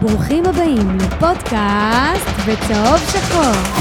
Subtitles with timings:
[0.00, 3.78] ברוכים הבאים לפודקאסט בצהוב שחור.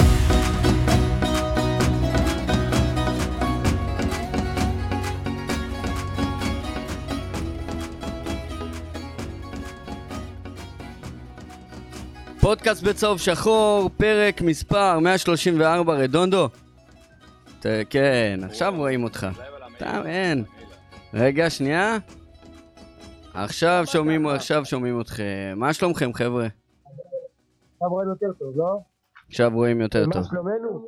[12.39, 16.49] פודקאסט בצהוב שחור, פרק מספר 134, רדונדו.
[17.59, 19.27] ת- כן, עכשיו רואים אותך.
[19.77, 20.43] אתה, אין.
[21.13, 21.97] רגע, שנייה.
[23.43, 25.53] עכשיו שומעים, עכשיו שומעים אתכם.
[25.55, 26.47] מה שלומכם, חבר'ה?
[27.73, 28.79] עכשיו רואים יותר טוב, לא?
[29.29, 30.23] עכשיו רואים יותר מה טוב.
[30.23, 30.87] שלומנו?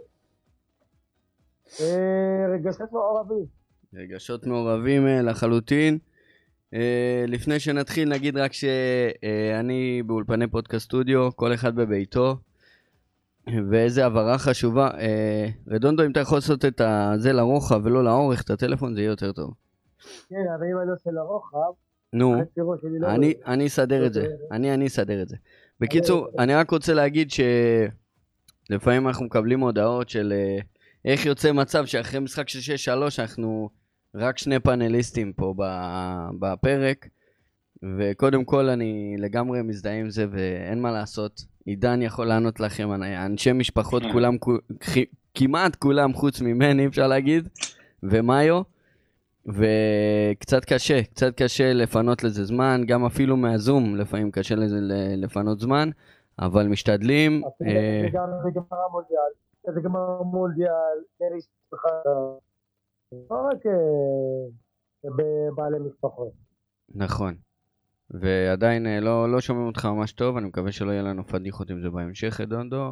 [1.82, 3.46] אה, רגשות מעורבים.
[3.94, 5.98] רגשות מעורבים אה, לחלוטין.
[6.74, 12.38] אה, לפני שנתחיל נגיד רק שאני באולפני פודקאסט סטודיו, כל אחד בביתו,
[13.70, 14.90] ואיזה הבהרה חשובה.
[15.68, 16.82] רדונדו, אם אתה יכול לעשות את
[17.18, 19.54] זה לרוחב ולא לאורך, את הטלפון, זה יהיה יותר טוב.
[20.30, 22.36] כן, אבל אם אני עושה לרוחב, נו,
[23.00, 23.08] לא...
[23.48, 24.22] אני, אסדר את זה.
[24.52, 25.36] אני, אני אסדר את זה.
[25.80, 27.30] בקיצור, אני רק רוצה להגיד
[28.70, 30.58] שלפעמים אנחנו מקבלים הודעות של אה,
[31.06, 33.70] איך יוצא מצב שאחרי משחק של 6-3 אנחנו
[34.16, 35.54] רק שני פאנליסטים פה
[36.40, 37.08] בפרק.
[37.98, 41.42] וקודם כל אני לגמרי מזדהה עם זה ואין מה לעשות.
[41.66, 44.98] עידן יכול לענות לכם, אנ- אנשי משפחות כולם, כו- כ-
[45.36, 47.48] כמעט כולם חוץ ממני אפשר להגיד,
[48.04, 48.62] ומאיו.
[49.46, 54.78] וקצת קשה, קצת קשה לפנות לזה זמן, גם אפילו מהזום לפעמים קשה לזה
[55.18, 55.90] לפנות זמן,
[56.40, 57.44] אבל משתדלים.
[57.44, 59.32] אה, זה גם בגמר המונדיאל,
[59.74, 61.82] זה גמר מונדיאל, נרי שלך,
[63.30, 66.32] לא רק אה, בבעלי משפחות.
[66.96, 67.36] נכון.
[68.10, 71.82] ועדיין אה, לא, לא שומעים אותך ממש טוב, אני מקווה שלא יהיה לנו פדיחות עם
[71.82, 72.92] זה בהמשך, דונדו.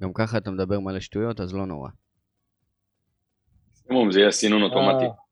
[0.00, 1.88] גם ככה אתה מדבר מלא שטויות, אז לא נורא.
[3.70, 5.23] מקסימום זה יהיה סינון אוטומטי.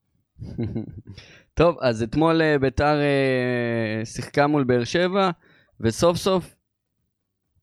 [1.54, 5.30] טוב, אז אתמול אה, ביתר אה, שיחקה מול באר שבע,
[5.80, 6.54] וסוף סוף,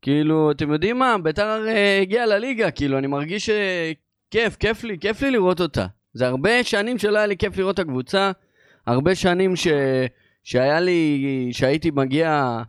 [0.01, 1.15] כאילו, אתם יודעים מה?
[1.23, 5.85] ביתר אה, הגיעה לליגה, כאילו, אני מרגיש שכיף, כיף לי, כיף לי לראות אותה.
[6.13, 8.31] זה הרבה שנים שלא היה לי כיף לראות את הקבוצה,
[8.85, 9.67] הרבה שנים ש...
[10.43, 12.61] שהיה לי, שהייתי מגיע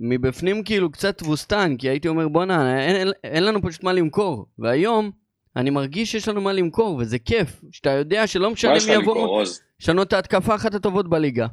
[0.00, 4.46] מבפנים כאילו קצת תבוסתן, כי הייתי אומר בואנה, אין, אין, אין לנו פשוט מה למכור.
[4.58, 5.10] והיום,
[5.56, 9.14] אני מרגיש שיש לנו מה למכור, וזה כיף, שאתה יודע שלא משנה יש מי יבוא...
[9.14, 9.60] עוז?
[9.80, 11.46] לשנות את ההתקפה אחת הטובות בליגה.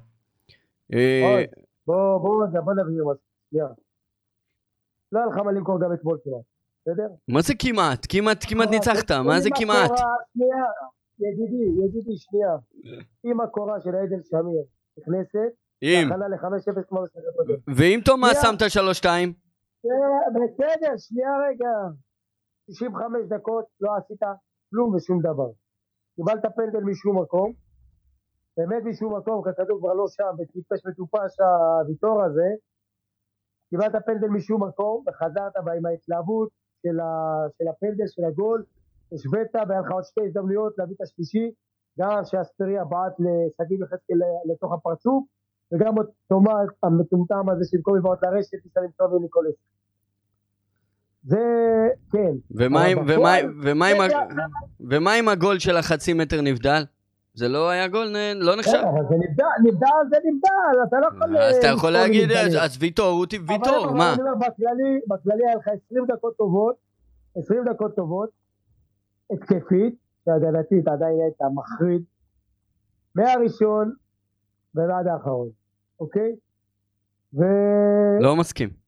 [0.94, 1.44] אה,
[1.88, 3.68] בוא, בוא, בוא נבהיר משהו, שנייה.
[5.12, 6.42] לא היה לך מה למכור גם אתמול כמעט,
[6.82, 7.08] בסדר?
[7.28, 8.06] מה זה כמעט?
[8.10, 9.92] כמעט, כמעט אה, ניצחת, מה זה כמעט?
[10.34, 10.64] שנייה,
[11.20, 12.56] ידידי, ידידי, שנייה.
[13.26, 14.64] אם הקורה של עדן שמיר
[14.98, 15.54] נכנסת,
[15.84, 16.12] אם.
[16.12, 17.60] הכנה ל-5-0 כמו במשחק הקודם.
[17.76, 18.42] ואם תומאס.
[18.42, 19.34] שמת שלוש שתיים?
[19.86, 21.70] אה, בסדר, שנייה רגע.
[22.68, 24.22] 95 דקות, לא עשית
[24.70, 25.50] כלום ושום דבר.
[26.16, 27.54] קיבלת פנדל משום מקום,
[28.58, 32.50] באמת משום מקום, כי הכדור כבר לא שם, וטיפש מטופש הוויתור הזה.
[33.70, 36.50] קיבלת פנדל משום מקום, וחזרת בה עם ההתלהבות
[36.82, 37.08] של, ה,
[37.58, 38.64] של הפנדל, של הגול,
[39.14, 41.52] השווית, והיה לך עוד שתי הזדמנויות להביא את השלישי,
[42.00, 45.24] גם שאספריה בעט לשגיב יחזקאל לתוך הפרצוף,
[45.74, 45.94] וגם
[46.30, 49.56] תומאס המטומטם הזה שבמקום לבעוט לרשת, ניסה למצוא וניקולס.
[51.24, 51.38] זה,
[52.12, 52.32] כן.
[52.52, 54.20] ומה עם- אבל ומה- בפועל- ומה עם ה- רגע,
[54.80, 56.84] ומה עם הגול של החצי מטר נבדל?
[57.34, 58.72] זה לא היה גול, לא נחשב?
[58.72, 61.38] כן, אבל זה נבדל, נבדל זה נבדל, אתה לא יכול...
[61.38, 62.32] אז אתה אה, יכול לפעול להגיד.
[62.62, 64.16] אז ויטור, אבל- ויטור, אבל מה?
[64.20, 66.76] אומר, בכללי, בכללי היה לך 20 דקות טובות,
[67.36, 68.30] 20 דקות טובות,
[69.32, 69.96] התקפית,
[70.26, 72.02] שהגנתית עדיין הייתה מחריד,
[73.16, 73.94] מהראשון
[74.76, 75.50] ועד האחרון,
[76.00, 76.36] אוקיי?
[77.34, 77.42] ו...
[78.22, 78.83] לא מסכים.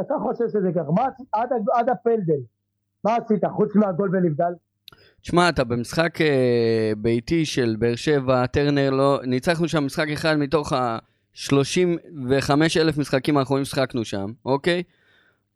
[0.00, 2.40] אתה חושב שזה ככה, מה עד, עד הפנדל?
[3.04, 4.52] מה עשית חוץ מהגול ונבדל?
[5.20, 9.20] תשמע, אתה במשחק אה, ביתי של באר שבע, טרנר לא...
[9.24, 12.50] ניצחנו שם משחק אחד מתוך ה-35
[12.80, 14.82] אלף משחקים האחרונים ששחקנו שם, אוקיי?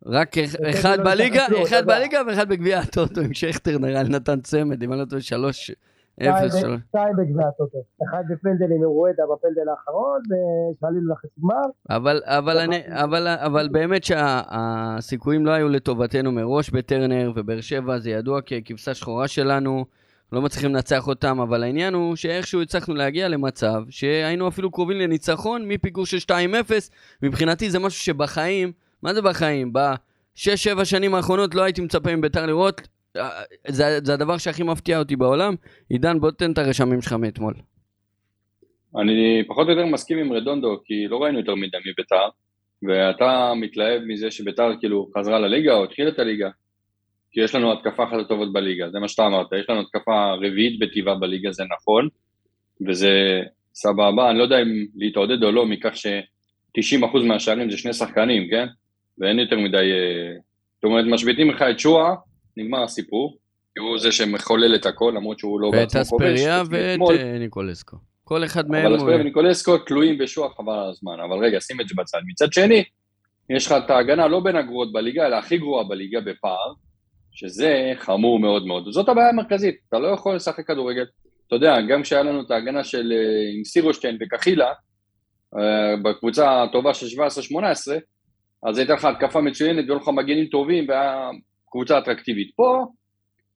[0.06, 1.86] רק בסדר, אחד לא בליגה, ניצחנו, אחד.
[1.86, 5.70] בליגה ואחד בגביע הטוטו עם שכטר נראה לי נתן צמד, אם אני לא טועה, שלוש...
[6.88, 7.78] שתיים בגביע הטוטו,
[8.08, 14.04] אחד בפנדל עם רואדה בפנדל האחרון, ושעלינו לחצי גמר, אבל, אבל, אני, אבל, אבל באמת
[14.04, 19.84] שהסיכויים לא היו לטובתנו מראש בטרנר, ובאר שבע זה ידוע ככבשה שחורה שלנו,
[20.32, 25.68] לא מצליחים לנצח אותם, אבל העניין הוא שאיכשהו הצלחנו להגיע למצב שהיינו אפילו קרובים לניצחון
[25.68, 26.30] מפיגור של 2-0,
[27.22, 28.72] מבחינתי זה משהו שבחיים,
[29.02, 29.72] מה זה בחיים?
[29.72, 32.88] בשש-שבע שנים האחרונות לא הייתי מצפה מביתר לראות,
[33.68, 35.54] זה, זה הדבר שהכי מפתיע אותי בעולם.
[35.88, 37.54] עידן, בוא תן את הרשמים שלך מאתמול.
[38.96, 42.28] אני פחות או יותר מסכים עם רדונדו, כי לא ראינו יותר מדי מביתר,
[42.82, 46.48] ואתה מתלהב מזה שביתר כאילו חזרה לליגה או התחילה את הליגה,
[47.30, 50.78] כי יש לנו התקפה אחת הטובות בליגה, זה מה שאתה אמרת, יש לנו התקפה רביעית
[50.78, 52.08] בטבעה בליגה, זה נכון,
[52.88, 53.42] וזה
[53.74, 56.06] סבבה, אני לא יודע אם להתעודד או לא מכך ש...
[56.78, 56.80] 90%
[57.24, 58.66] מהשערים זה שני שחקנים, כן?
[59.18, 59.76] ואין יותר מדי...
[59.76, 60.34] אה,
[60.74, 62.14] זאת אומרת, משביתים לך את שואה,
[62.58, 63.38] נגמר הסיפור,
[63.78, 66.24] הוא זה שמחולל את הכל, למרות שהוא לא ואת בעצמו כובש.
[66.24, 67.96] אספריה ואת אה, ניקולסקו.
[68.24, 68.96] כל אחד מהם אבל.
[68.96, 71.20] אספריה וניקולסקו תלויים בשואה חבל על הזמן.
[71.20, 72.18] אבל רגע, שים את זה בצד.
[72.26, 72.84] מצד שני,
[73.50, 76.72] יש לך את ההגנה לא בין הגרועות בליגה, אלא הכי גרועה בליגה בפער,
[77.32, 78.84] שזה חמור מאוד מאוד.
[78.90, 81.04] זאת הבעיה המרכזית, אתה לא יכול לשחק כדורגל.
[81.46, 84.72] אתה יודע, גם כשהיה לנו את ההגנה של אה, עם סירושטיין וקחילה,
[85.58, 87.20] אה, בקבוצה הטובה של 17-18,
[88.62, 91.30] אז הייתה לך התקפה מצוינת והיו לך מגנים טובים והיה
[91.70, 92.50] קבוצה אטרקטיבית.
[92.56, 92.86] פה,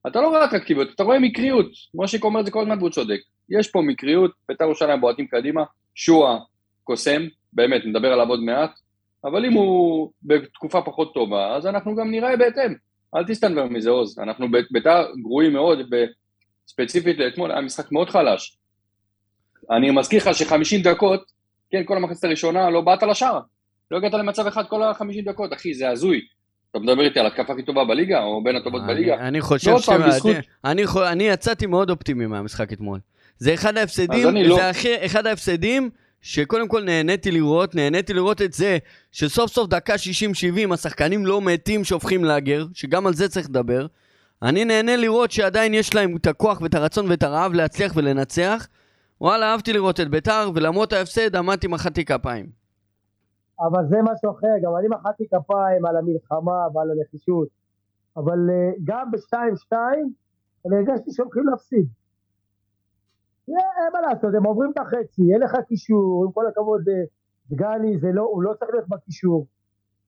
[0.07, 1.71] אתה לא רואה אטרקטיביות, אתה רואה מקריות.
[1.93, 3.19] מושיק אומר את זה כל הזמן והוא צודק.
[3.49, 5.63] יש פה מקריות, בית"ר ירושלים בועטים קדימה,
[5.95, 6.39] שועה
[6.83, 7.21] קוסם,
[7.53, 8.71] באמת, נדבר עליו עוד מעט,
[9.23, 12.73] אבל אם הוא בתקופה פחות טובה, אז אנחנו גם נראה בהתאם.
[13.15, 15.79] אל תסתנוור מזה עוז, אנחנו בית"ר גרועים מאוד,
[16.67, 18.57] וספציפית לאתמול היה משחק מאוד חלש.
[19.71, 21.23] אני מזכיר לך ש-50 דקות,
[21.71, 23.39] כן, כל המחצית הראשונה לא באת לשער.
[23.91, 26.21] לא הגעת למצב אחד כל ה-50 דקות, אחי, זה הזוי.
[26.75, 29.15] אתה מדבר איתי על התקפה הכי טובה בליגה, או בין הטובות בליגה?
[29.15, 30.97] אני חושב פעם, ש...
[30.97, 32.99] אני יצאתי מאוד אופטימי מהמשחק אתמול.
[33.37, 34.55] זה אחד ההפסדים, לא.
[34.55, 34.71] זה
[35.05, 35.89] אחד ההפסדים
[36.21, 38.77] שקודם כל נהניתי לראות, נהניתי לראות את זה
[39.11, 39.95] שסוף סוף דקה
[40.69, 43.85] 60-70 השחקנים לא מתים שהופכים לאגר, שגם על זה צריך לדבר.
[44.41, 48.67] אני נהנה לראות שעדיין יש להם את הכוח ואת הרצון ואת הרעב להצליח ולנצח.
[49.21, 52.62] וואלה, אהבתי לראות את ביתר, ולמרות ההפסד עמדתי מחאתי כפיים.
[53.67, 57.47] אבל זה משהו אחר, גם אני מחאתי כפיים על המלחמה ועל הנחישות.
[58.17, 59.77] אבל אה, גם ב-2-2,
[60.65, 61.87] אני הרגשתי שהולכים להפסיד.
[63.47, 67.03] אין מה לעשות, הם עוברים את החצי, אין לך קישור, עם כל הכבוד, אה,
[67.49, 69.47] דגני, לא, הוא לא צריך להיות בקישור.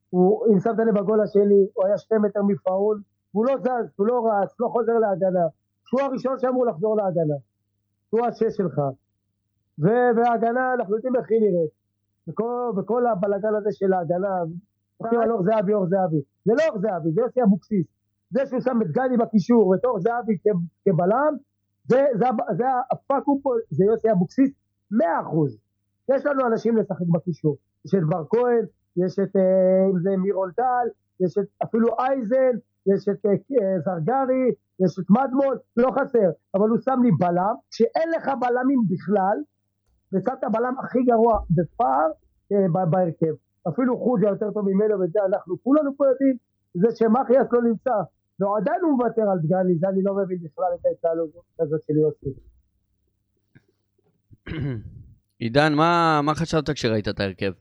[0.10, 4.08] הוא, אם שמת לב בגול השני, הוא היה שתי מטר מפאול, הוא לא זז, הוא
[4.08, 5.48] לא רץ, לא חוזר להגנה.
[5.86, 7.36] שהוא הראשון שאמור לחזור להגנה.
[8.10, 8.82] הוא השש שלך.
[9.78, 11.85] וההגנה, אנחנו יודעים איך היא נראית.
[12.28, 14.36] וכל, וכל הבלגן הזה של ההגנה,
[14.98, 16.22] הולכים על אור זהבי, אור זהבי.
[16.46, 17.86] זה לא אור זהבי, זה יוסי אבוקסיס.
[18.30, 20.38] זה שהוא שם את גדי בקישור ואת אור זהבי
[20.86, 21.34] כבלם,
[21.88, 22.26] זה, זה,
[22.58, 24.52] זה הפאקו פה, זה יוסי אבוקסיס,
[24.92, 25.58] מאה אחוז.
[26.12, 27.58] יש לנו אנשים לשחק בקישור.
[27.86, 28.66] יש את בר כהן,
[28.98, 30.88] יש את, אה, אם זה מירון טל,
[31.20, 32.58] יש את אפילו אייזן,
[32.88, 36.30] יש את אה, אה, זרגרי, יש את מדמון, לא חסר.
[36.56, 39.38] אבל הוא שם לי בלם, כשאין לך בלמים בכלל,
[40.16, 42.10] ושמת בלם הכי גרוע בפער
[42.52, 43.36] אה, בהרכב.
[43.68, 46.38] אפילו חוג'ה יותר טוב ממנו, וזה אנחנו כולנו פה יודעים,
[46.74, 47.98] זה שמחיאס לא נמצא,
[48.40, 51.30] ועדיין הוא מוותר על דגני, זה אני לא מבין בכלל את ההתנהלות
[51.60, 52.40] הזאת של יוסי.
[55.40, 57.52] עידן, מה, מה חשבת כשראית את ההרכב?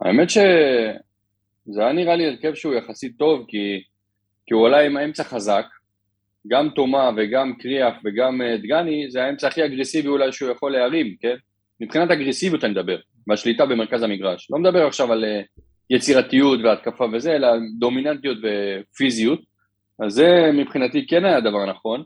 [0.00, 3.82] האמת שזה היה נראה לי הרכב שהוא יחסית טוב, כי,
[4.46, 5.64] כי הוא עלה עם האמצע חזק,
[6.48, 11.16] גם תומה וגם קריאף וגם אה, דגני, זה האמצע הכי אגרסיבי אולי שהוא יכול להרים,
[11.20, 11.36] כן?
[11.80, 12.98] מבחינת אגרסיביות אני מדבר,
[13.28, 14.50] והשליטה במרכז המגרש.
[14.50, 15.40] לא מדבר עכשיו על אה,
[15.90, 19.40] יצירתיות והתקפה וזה, אלא על דומיננטיות ופיזיות.
[20.04, 22.02] אז זה מבחינתי כן היה דבר נכון.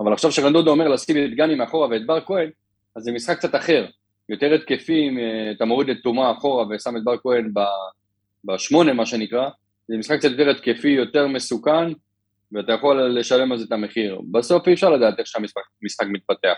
[0.00, 2.50] אבל עכשיו שרנדודו אומר לשים את דגני מאחורה ואת בר כהן,
[2.96, 3.86] אז זה משחק קצת אחר.
[4.28, 7.52] יותר התקפי, אם אה, אתה מוריד את תומה אחורה ושם את בר כהן
[8.44, 9.48] בשמונה, מה שנקרא,
[9.88, 11.92] זה משחק קצת יותר התקפי, יותר מסוכן,
[12.52, 14.20] ואתה יכול לשלם על זה את המחיר.
[14.30, 16.54] בסוף אי אפשר לדעת איך שהמשחק משחק מתפתח.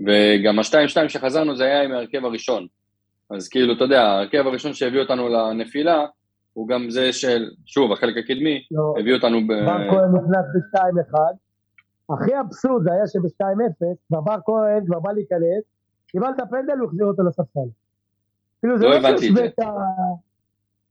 [0.00, 2.66] וגם ה-2-2 שחזרנו זה היה עם ההרכב הראשון.
[3.30, 6.06] אז כאילו, אתה יודע, ההרכב הראשון שהביא אותנו לנפילה,
[6.52, 9.52] הוא גם זה של, שוב, החלק הקדמי, לא, הביא אותנו ב...
[9.52, 11.18] בר כהן נכנס ב-2-1.
[12.14, 15.64] הכי אבסורד היה שב-2-0, כבר בר כהן כבר בא להיכנס,
[16.06, 17.68] קיבלת פנדל, הוא החזיר אותו לספסל.
[18.60, 19.48] כאילו זה לא לא הבנתי את זה.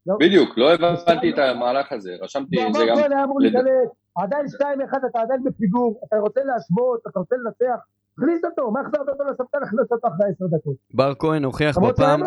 [0.06, 0.15] לא.
[0.20, 2.96] בדיוק, לא הבנתי את המהלך הזה, רשמתי את זה בר גם...
[2.96, 3.89] כהן היה אמור להיכנס,
[4.24, 7.79] עדיין 2-1, אתה עדיין בפיגור, אתה רוצה להשוות, אתה רוצה לנצח,
[8.17, 10.75] הכניס אותו, מה החזרת אותו לספסל, הכניס אותו אחרי 10 דקות.
[10.93, 12.21] בר כהן הוכיח בפעם,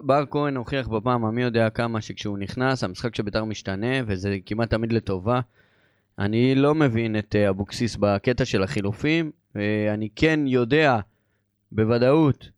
[0.00, 4.70] בר כהן הוכיח בפעם המי יודע כמה שכשהוא נכנס, המשחק של בית"ר משתנה, וזה כמעט
[4.70, 5.40] תמיד לטובה.
[6.18, 9.30] אני לא מבין את אה, אבוקסיס בקטע של החילופים.
[9.56, 10.98] אה, אני כן יודע
[11.72, 12.50] בוודאות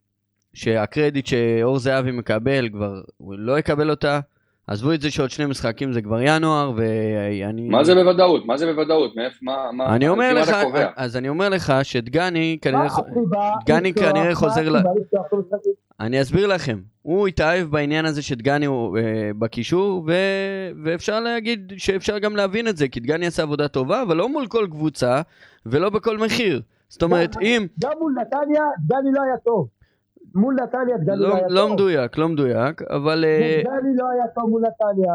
[0.53, 4.19] שהקרדיט שאור זהבי מקבל, כבר הוא לא יקבל אותה.
[4.67, 7.69] עזבו את זה שעוד שני משחקים זה כבר ינואר, ואני...
[7.69, 8.45] מה זה בוודאות?
[8.45, 9.15] מה זה בוודאות?
[9.15, 10.55] מאיפה, מה, מה, אני אומר לך?
[10.95, 12.87] אז אני אומר לך שדגני כנראה...
[13.65, 13.93] דגני?
[13.93, 14.83] כנראה חוזר ל-?
[15.99, 16.79] אני אסביר לכם.
[17.01, 20.13] הוא התאהב בעניין הזה שדגני הוא אה, בקישור, ו...
[20.83, 24.47] ואפשר להגיד שאפשר גם להבין את זה, כי דגני עשה עבודה טובה, אבל לא מול
[24.47, 25.21] כל קבוצה,
[25.65, 26.61] ולא בכל מחיר.
[26.89, 27.67] זאת אומרת, אם...
[27.81, 29.67] גם מול נתניה, דני לא היה טוב.
[30.35, 31.73] מול נתניה, דני לא לא, היה לא טוב.
[31.73, 33.25] מדויק, לא מדויק, אבל...
[33.25, 35.13] אה, דני לא היה טוב מול נתניה.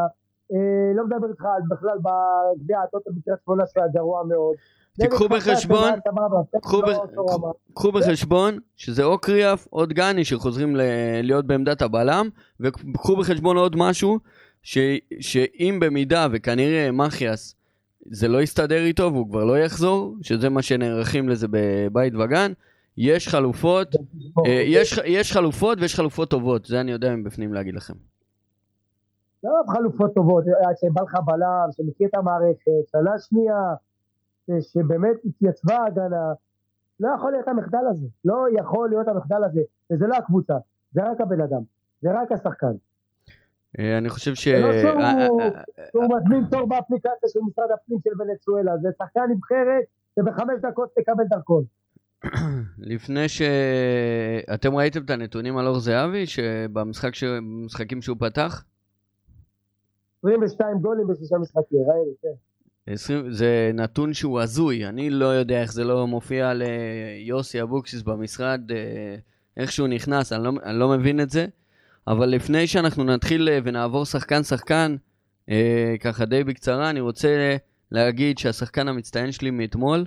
[0.53, 0.57] אה,
[0.95, 4.55] לא מדבר איתך על בכלל בגביע הטוטו בקריית שמונה שהיה גרוע מאוד.
[4.99, 5.89] תיקחו בחשבון-
[6.61, 7.03] קחו לא.
[7.73, 10.75] קחו בחשבון שזה או קריאף או דגני שחוזרים
[11.23, 14.19] להיות בעמדת הבלם, וקחו בחשבון עוד משהו,
[15.19, 17.55] שאם במידה וכנראה מחיאס
[18.05, 22.51] זה לא יסתדר איתו והוא כבר לא יחזור, שזה מה שנערכים לזה בבית וגן,
[22.97, 23.95] יש חלופות,
[24.45, 27.93] אה, יש, יש חלופות ויש חלופות טובות, זה אני יודע מבפנים להגיד לכם.
[29.43, 33.73] לא חלופות טובות, עד שבא לך בלם, שמכיר את המערכת, שנה שנייה,
[34.47, 36.33] ש- שבאמת התייצבה ההגנה,
[36.99, 40.53] לא יכול להיות המחדל הזה, לא יכול להיות המחדל הזה, וזה לא הקבוצה,
[40.91, 41.61] זה רק הבן אדם,
[42.01, 42.71] זה רק השחקן.
[43.79, 44.47] אה, אני חושב ש...
[44.47, 45.61] לא שהוא- אה, אה, אה,
[45.93, 49.83] הוא מזמין תור באפליקציה של משרד הפנים של ונצואלה, זה שחקן נבחרת
[50.19, 51.63] שבחמש דקות תקבל דרכון.
[52.77, 53.41] לפני ש...
[54.53, 57.23] אתם ראיתם את הנתונים על אור זהבי, שבמשחק ש...
[58.01, 58.63] שהוא פתח?
[60.23, 62.93] 22 גולים בשישה משחקים, ראינו, כן.
[62.93, 63.31] 20...
[63.31, 69.15] זה נתון שהוא הזוי, אני לא יודע איך זה לא מופיע ליוסי אבוקסיס במשרד, אה,
[69.57, 71.45] איך שהוא נכנס, אני לא, אני לא מבין את זה.
[72.07, 74.95] אבל לפני שאנחנו נתחיל אה, ונעבור שחקן שחקן,
[75.49, 77.55] אה, ככה די בקצרה, אני רוצה
[77.91, 80.05] להגיד שהשחקן המצטיין שלי מאתמול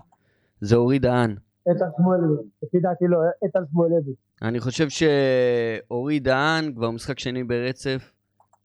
[0.61, 1.37] זה אורי דהן.
[1.69, 4.17] איתן שמואלביץ', לפי דעתי לא, איתן שמואלביץ'.
[4.43, 8.11] אני חושב שאורי דהן כבר משחק שני ברצף,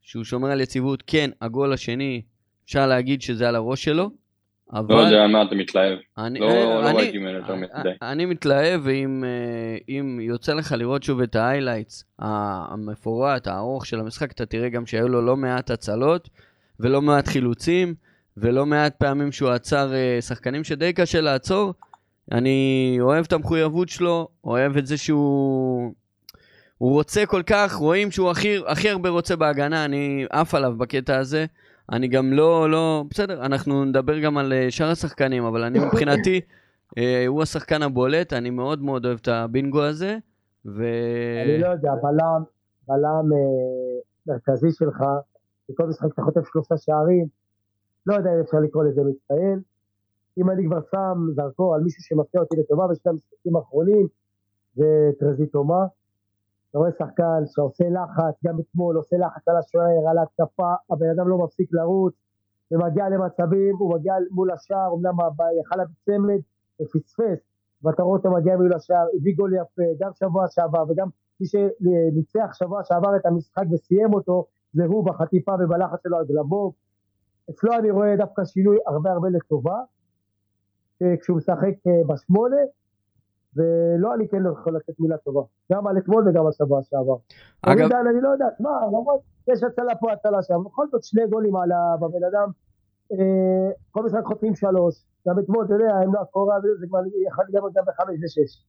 [0.01, 2.21] שהוא שומר על יציבות, כן, הגול השני,
[2.65, 4.09] אפשר להגיד שזה על הראש שלו,
[4.73, 4.95] אבל...
[4.95, 5.97] לא יודע על מה אתה מתלהב.
[6.17, 7.89] אני, לא אה, לא אני- ראיתי ממנו יותר מדי.
[8.01, 13.99] אני מתלהב, ואם אה, אם יוצא לך לראות שוב את ה highlights המפורט, הארוך של
[13.99, 16.29] המשחק, אתה תראה גם שהיו לו לא מעט הצלות,
[16.79, 17.93] ולא מעט חילוצים,
[18.37, 21.73] ולא מעט פעמים שהוא עצר אה, שחקנים שדי קשה לעצור.
[22.31, 25.93] אני אוהב את המחויבות שלו, אוהב את זה שהוא...
[26.77, 31.17] הוא רוצה כל כך, רואים שהוא הכי, הכי הרבה רוצה בהגנה, אני עף עליו בקטע
[31.17, 31.45] הזה.
[31.91, 36.41] אני גם לא, לא, בסדר, אנחנו נדבר גם על אה, שאר השחקנים, אבל אני מבחינתי,
[36.97, 40.17] אה, הוא השחקן הבולט, אני מאוד מאוד אוהב את הבינגו הזה,
[40.65, 40.83] ו...
[41.45, 42.43] אני לא יודע, בלם,
[42.87, 45.03] בלם אה, מרכזי שלך,
[45.69, 47.25] בכל משחק אתה חוטף שלושה שערים,
[48.05, 49.61] לא יודע אם אפשר לקרוא לזה מצטיין.
[50.37, 54.07] אם אני כבר שם זרקור על מישהו שמפתיע אותי לטובה בשני המשחקים האחרונים,
[54.75, 55.85] זה טרזיטומה.
[56.69, 61.27] אתה רואה שחקן שעושה לחץ, גם אתמול עושה לחץ על השוער, על ההתקפה, הבן אדם
[61.27, 62.13] לא מפסיק לרוץ,
[62.71, 65.13] ומגיע למצבים, הוא מגיע מול השער, אמנם
[65.61, 66.39] יכל להביא צמד,
[66.81, 67.39] ופספס,
[67.83, 71.07] ואתה רואה אותו מגיע מול השער, הביא גול יפה, גם שבוע שעבר, וגם
[71.41, 76.73] מי שניצח שבוע שעבר את המשחק וסיים אותו, זה הוא בחטיפה ובלחץ שלו על גלבוב.
[77.49, 79.79] אצלו אני רואה דווקא שינוי הרבה הרבה לטובה,
[81.21, 82.55] כשהוא משחק אה, בשמונה,
[83.55, 85.41] ולא אני כן יכול לתת מילה טובה,
[85.71, 87.15] גם על אתמול וגם על שבוע שעבר.
[87.61, 91.55] אגב, אני לא יודע, מה, למרות יש הצלה פה הצלה שם, בכל זאת שני גולים
[91.55, 92.49] על ה- בבן אדם,
[93.11, 97.45] אה, כל משחק חוטפים שלוש, גם אתמול, אתה יודע, הם לא הקורה, זה כבר יכול
[97.75, 98.63] גם בחמש ושש.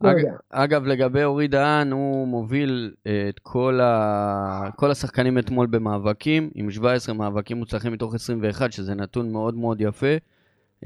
[0.00, 0.16] לא אג.
[0.50, 4.70] אגב, לגבי אורי דהן, הוא מוביל אה, את כל, ה...
[4.76, 10.16] כל השחקנים אתמול במאבקים, עם 17 מאבקים מוצלחים מתוך 21, שזה נתון מאוד מאוד יפה.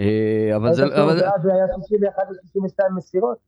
[0.01, 0.85] אה, אבל זה...
[0.85, 1.19] אבל...
[1.19, 3.39] זהבי היה 61 ו-62 מסירות,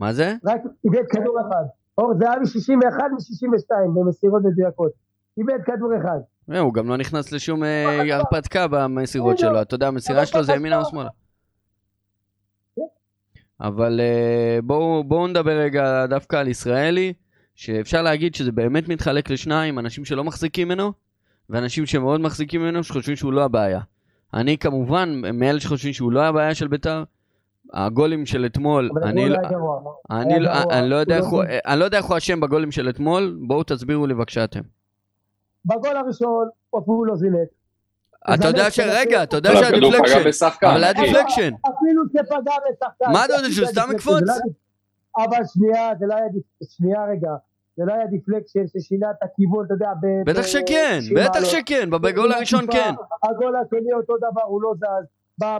[0.00, 0.34] מה זה?
[0.44, 1.64] רק איבד כדור אחד.
[1.98, 4.92] אור זהבי 61 ו-62 במסירות מדויקות.
[5.38, 6.18] איבד כדור אחד.
[6.52, 9.38] אה, הוא גם לא נכנס לשום אה, הרפתקה במסירות.
[9.38, 11.08] שלו, אתה יודע, המסירה שלו זה ימינה ושמאלה.
[13.60, 17.12] אבל אה, בואו בואו נדבר רגע דווקא על ישראלי,
[17.54, 20.92] שאפשר להגיד שזה באמת מתחלק לשניים, אנשים שלא מחזיקים ממנו,
[21.50, 23.80] ואנשים שמאוד מחזיקים ממנו, שחושבים שהוא לא הבעיה.
[24.34, 27.02] אני כמובן מאלה שחושבים שהוא לא הבעיה של בית"ר.
[27.72, 29.36] הגולים של אתמול, אני, לא-.
[30.10, 30.50] אני, לא-.
[30.70, 32.88] אני, לא יודע הוא איך הוא, לא- אני לא יודע איך הוא אשם בגולים של
[32.88, 34.60] אתמול, בואו תסבירו לי בבקשה אתם.
[35.64, 37.48] בגול הראשון, אפילו לא זינק.
[38.34, 38.80] אתה יודע ש...
[38.80, 40.66] רגע, אתה יודע שה deflection, בשחקן.
[40.66, 40.92] אבל היה.
[40.92, 41.50] deflection.
[41.60, 43.12] אפילו שפגע בשחקן.
[43.12, 44.22] מה אתה יודע, שהוא סתם זה יקפוץ?
[44.22, 44.34] לא
[45.24, 46.24] אבל שנייה, זה לא היה.
[46.76, 47.30] שנייה רגע.
[47.76, 50.30] זה לא היה deflection ששינה את הכיוון, אתה יודע, ב...
[50.30, 51.44] בטח שכן, בטח.
[51.44, 52.94] שכן, בגול הראשון כן.
[53.22, 55.06] הגול השני אותו דבר, הוא לא זז.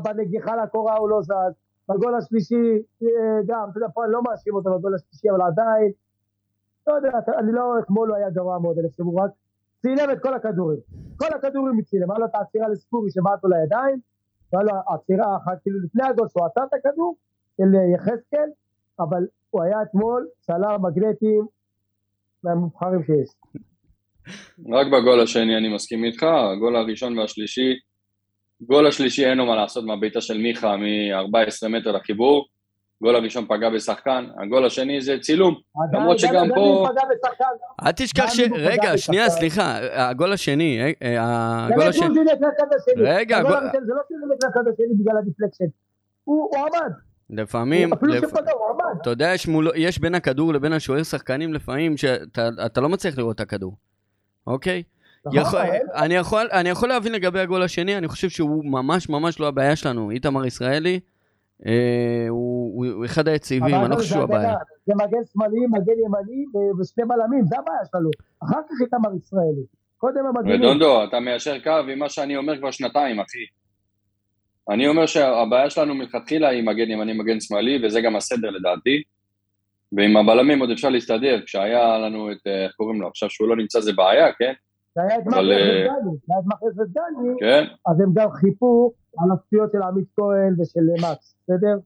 [0.03, 1.55] בנגיחה לקורה הוא לא זז.
[1.89, 3.09] בגול השלישי, אה,
[3.47, 5.91] גם, אתה יודע, פה אני לא מאשים אותו בגול השלישי, אבל עדיין,
[6.87, 9.31] לא יודע, אני לא, אתמול הוא היה גרוע מאוד, אני חושב, הוא רק
[9.83, 10.79] צילם את כל הכדורים.
[11.17, 13.99] כל הכדורים הוא צילם, היה לו את העצירה לספורי שבעט לו לידיים,
[14.53, 17.17] והיה לו עצירה אחת, כאילו לפני הגול שהוא עצר את הכדור,
[17.57, 18.51] של יחזקאל,
[19.01, 21.47] אבל הוא היה אתמול צלם מגנטים
[22.47, 23.29] מהמובחרים שיש.
[24.73, 27.75] רק בגול השני אני מסכים איתך, הגול הראשון והשלישי,
[28.61, 32.47] גול השלישי אין לו מה לעשות מהבעיטה של מיכה מ-14 מטר לחיבור,
[33.01, 35.55] הגול הראשון פגע בשחקן, הגול השני זה צילום.
[35.93, 36.89] למרות שגם פה-.
[37.87, 38.41] אל תשכח ש...
[38.55, 39.31] רגע, שנייה.
[39.31, 42.09] סליחה, הגול השני, אה, אה, הגול השני.
[42.97, 45.65] רגע, הגול זה לא שהוא זינק לצד השני בגלל ה deflection.
[46.25, 46.93] הוא עמד.
[47.31, 48.33] לפעמים, לפ-.
[49.03, 53.19] אתה יודע, יש, מולו, יש בין הכדור לבין השוער שחקנים לפעמים שאתה אתה לא מצליח
[53.19, 53.77] לראות את הכדור,
[54.47, 54.83] אוקיי?
[55.27, 55.61] נכון, יכול,
[55.95, 59.77] אני, יכול, אני יכול להבין לגבי הגול השני, אני חושב שהוא ממש ממש לא הבעיה
[59.77, 60.11] שלנו.
[60.11, 61.01] איתמר ישראלי,
[61.67, 64.55] אה, הוא, הוא, הוא אחד היציבים, אני לא חושב שהוא הבעיה.
[64.87, 68.11] זה מגן שמאלי, מגן ימני ו- ושני בלמים, זה הבעיה שלנו.
[68.45, 69.63] אחר כך איתמר ישראלי.
[69.97, 70.63] קודם המגנים.
[70.63, 73.39] רדונדו, אתה מיישר קו עם מה שאני אומר כבר שנתיים, אחי.
[74.71, 79.03] אני אומר שהבעיה שלנו מלכתחילה היא מגן ימני, מגן שמאלי, וזה גם הסדר לדעתי.
[79.93, 83.57] ועם הבלמים עוד אפשר להסתדר, כשהיה לנו את, אה, איך קוראים לו, עכשיו שהוא לא
[83.57, 84.53] נמצא זה בעיה, כן?
[84.95, 85.89] זה היה את אה, ודני.
[86.77, 87.65] ודני, כן?
[87.87, 91.79] אז הם גם חיפו על הפציעות של עמית כהן ושל מקס, בסדר?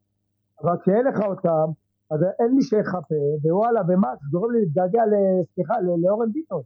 [0.62, 1.72] אבל כשאין לך אותם,
[2.10, 5.02] אז אין מי שיחפה, ווואלה, ומקס גורם לי להתגעגע,
[5.54, 6.62] סליחה, לאורן ביטון.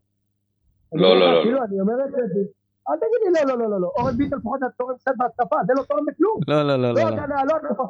[0.93, 2.41] לא, לא, לך, לא, כאילו, אני אומר את זה,
[2.89, 5.57] אל תגיד לי לא, לא, לא, לא, לא, אורן ביטון לפחות היה תורם קצת בהתקפה,
[5.67, 6.41] זה לא תורם בכלום.
[6.49, 7.11] לא, לא, לא, לא לא.
[7.11, 7.57] לא.
[7.79, 7.85] לא.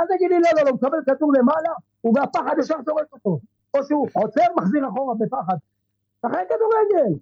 [0.00, 1.68] אל תגיד לי לא, לא, לא, הוא מקבל כדור למעלה,
[2.00, 3.38] הוא מהפחד ישר זורק אותו.
[3.74, 5.56] או שהוא עוצר, מחזיר אחורה בפחד.
[6.22, 7.18] שחק כדורגל.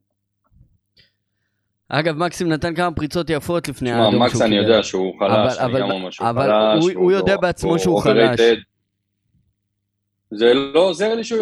[1.89, 4.55] אגב, מקסים נתן כמה פריצות יפות לפני האדום מקס אני.
[4.57, 6.85] יודע שהוא חלש, אבל- אני גם אבל- אומר שהוא אבל חלש.
[6.85, 8.00] הוא- הוא יודע לא- בעצמו שהוא.
[8.00, 8.41] חלש.
[10.31, 11.41] זה לא עוזר לי שהוא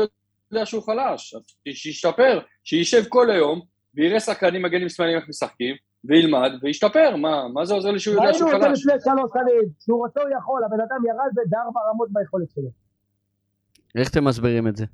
[0.52, 1.34] יודע שהוא חלש.
[1.72, 3.60] שישתפר, שישב כל היום,
[3.98, 7.16] ויראה שחקנים מגנים שמאליים איך משחקים, וילמד, וישתפר.
[7.16, 8.86] מה, מה זה עוזר לי שהוא יודע ראינו שהוא את זה חלש?
[8.86, 12.68] לפני שלוש שנים, שהוא רוצה הוא יכול, הבן אדם ירד בארבע רמות ביכולת שלו.
[13.96, 14.84] איך אתם מסבירים את זה?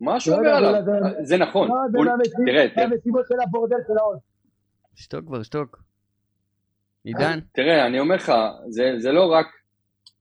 [0.00, 0.84] מה שהוא לא אומר יודע, עליו.
[1.18, 1.68] זה- זה נכון.
[1.68, 1.98] לא, זה
[2.46, 2.86] תראה, תראה.
[2.86, 4.18] מהמסיבות של הבורדל של העוד.
[4.94, 5.82] שתוק כבר, שתוק.
[7.04, 7.38] עידן?
[7.52, 8.32] תראה, אני אומר לך,
[8.68, 9.46] זה, זה לא רק,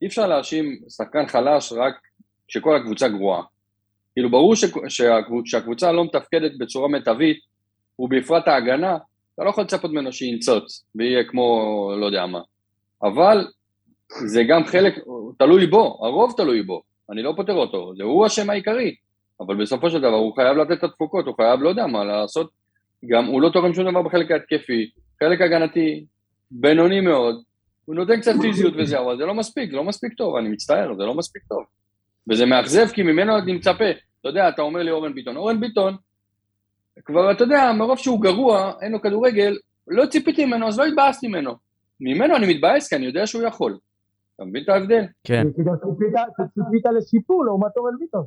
[0.01, 1.93] אי אפשר להאשים שחקן חלש רק
[2.47, 3.43] כשכל הקבוצה גרועה.
[4.13, 7.38] כאילו, ברור ש, שהקבוצ, שהקבוצה לא מתפקדת בצורה מיטבית,
[8.00, 8.98] ובפרט ההגנה,
[9.36, 12.39] אתה לא יכול לצפות ממנו שינצוץ, ויהיה כמו לא יודע מה.
[13.03, 13.48] אבל
[14.25, 14.96] זה גם חלק,
[15.37, 18.96] תלוי בו, הרוב תלוי בו, אני לא פותר אותו, זה הוא השם העיקרי,
[19.40, 22.50] אבל בסופו של דבר הוא חייב לתת את התפוקות, הוא חייב, לא יודע מה, לעשות,
[23.05, 24.90] גם הוא לא תורם שום דבר בחלק ההתקפי,
[25.24, 26.05] חלק הגנתי,
[26.51, 27.42] בינוני מאוד,
[27.85, 30.96] הוא נותן קצת פיזיות וזה, אבל זה לא מספיק, זה לא מספיק טוב, אני מצטער,
[30.98, 31.64] זה לא מספיק טוב.
[32.29, 33.85] וזה מאכזב, כי ממנו אני מצפה.
[34.24, 35.96] אתה יודע, אתה אומר לי אורן ביטון, אורן ביטון,
[37.05, 39.57] כבר, אתה יודע, מרוב שהוא גרוע, אין לו כדורגל,
[39.88, 41.53] לא ציפיתי ממנו, אז לא התבאסתי ממנו.
[42.00, 43.77] ממנו אני מתבאס, כי אני יודע שהוא יכול.
[44.36, 45.03] אתה מבין את ההבדל?
[45.24, 45.44] כן.
[45.55, 48.25] כי גם ציפית- לשיפור לעומת אורן ביטון.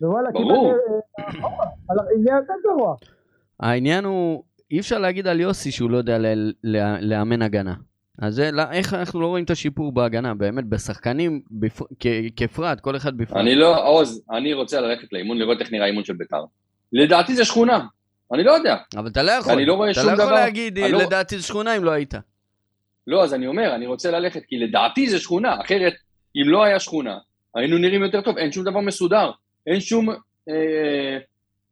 [0.00, 0.72] ווואלה, ברור.
[0.72, 2.96] אה, אחורה, על העניין יותר גרוע.
[3.60, 6.18] העניין הוא, אי אפשר להגיד על יוסי שהוא לא יודע
[7.00, 7.74] לאמן הגנה.
[8.20, 10.34] אז זה, לא- איך אנחנו לא רואים את השיפור בהגנה?
[10.34, 12.06] באמת, בשחקנים בפר- כ-
[12.36, 13.36] כפרט, כל אחד בפרט.
[13.36, 16.44] אני לא, עוז, אני רוצה ללכת לאימון, לראות איך נראה אימון של בית"ר.
[16.92, 17.80] לדעתי זה שכונה,
[18.32, 18.76] אני לא יודע.
[18.96, 19.52] אבל אתה לא יכול.
[19.52, 20.34] אני לא רואה אתה שום לא יכול דבר.
[20.34, 22.14] להגיד, אני לא- לדעתי זו שכונה אם לא היית.
[23.06, 25.92] לא, אז אני אומר, אני רוצה ללכת, כי לדעתי זה שכונה, אחרת,
[26.36, 27.18] אם לא היה שכונה,
[27.54, 29.30] היינו נראים יותר טוב, אין שום דבר מסודר,
[29.66, 30.08] אין שום
[30.48, 31.18] אה,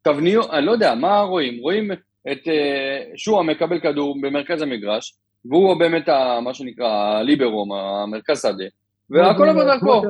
[0.03, 1.59] תבניות, אני לא יודע, מה רואים?
[1.63, 1.91] רואים
[2.33, 8.64] את אה, שועה מקבל כדור במרכז המגרש, והוא באמת, ה, מה שנקרא, הליברום, המרכז שדה,
[9.11, 10.03] והכל עובר דרכו,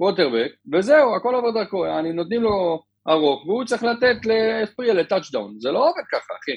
[0.00, 5.54] ווטרבק, וזהו, הכל עובר דרכו, אני נותנים לו ארוך, והוא צריך לתת לספריה ל touchdown,
[5.60, 6.56] זה לא עובד ככה, אחי.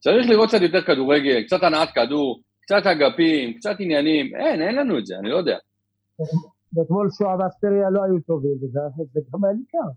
[0.00, 4.98] צריך לראות קצת יותר כדורגל, קצת הנעת כדור, קצת אגפים, קצת עניינים, אין, אין לנו
[4.98, 5.58] את זה, אני לא יודע.
[6.74, 8.80] ואתמול שואה ואספריה לא היו טובים, וזה
[9.12, 9.88] זה גם היה ניכר.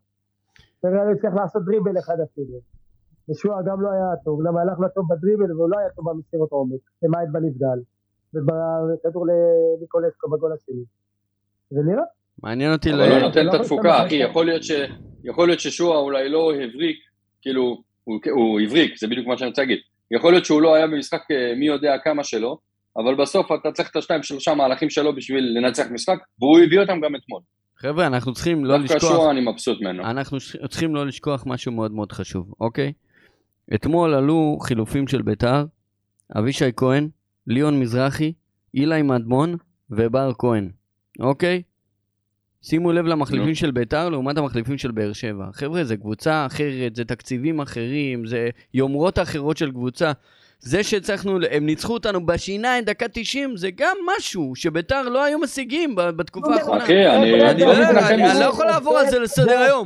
[0.76, 2.79] אספריה לא הצליח לעשות דריבל אחד אפילו.
[3.30, 6.52] ושואה גם לא היה טוב, גם הלך לו טוב בדריבל והוא לא היה טוב במסירות
[6.52, 7.80] עומק, למעט בנבדל.
[8.34, 10.84] ובכדור לניקולסקו בגול השני.
[11.70, 12.04] זה נראה.
[12.44, 13.12] מעניין אותי אבל ל...
[13.12, 14.72] הוא נותן את לא התפוקה, אחי, יכול להיות ש...
[15.24, 16.98] יכול להיות ששועה אולי לא הבריק,
[17.42, 19.80] כאילו, הוא- הוא הבריק, זה בדיוק מה שאני רוצה להגיד.
[20.12, 22.58] יכול להיות שהוא לא היה במשחק אה, מי יודע כמה שלו,
[22.98, 27.00] אבל בסוף אתה צריך את השתיים שלושה מהלכים שלו בשביל לנצח משחק, והוא הביא אותם
[27.02, 27.42] גם אתמול.
[27.78, 29.12] חבר'ה, אנחנו צריכים לא דווקא לשכוח...
[29.12, 30.04] שועה אני מבסוט ממנו.
[30.04, 30.38] אנחנו
[30.70, 32.94] צריכים לא לשכוח משהו מאוד מאוד חשוב, אוקיי?
[33.76, 35.66] אתמול עלו חילופים של ביתר,
[36.38, 37.10] אבישי כהן,
[37.48, 38.34] ליאון מזרחי,
[38.74, 39.56] אילי מדמון
[39.90, 40.70] ובר כהן,
[41.20, 41.62] אוקיי?
[42.62, 43.56] שימו לב למחליפים.
[43.56, 45.46] של ביתר לעומת המחליפים של באר שבע.
[45.54, 50.12] חבר'ה, זה קבוצה אחרת, זה תקציבים אחרים, זה יומרות אחרות של קבוצה.
[50.60, 55.96] זה שהצלחנו, הם ניצחו אותנו בשיניים, דקה 90, זה גם משהו שביתר לא היו משיגים
[55.96, 56.84] בתקופה האחרונה.
[56.84, 57.32] אחי, אני...
[57.40, 57.74] לא
[58.30, 58.40] מזה.
[58.40, 59.86] לא יכול לעבור על זה לסדר היום.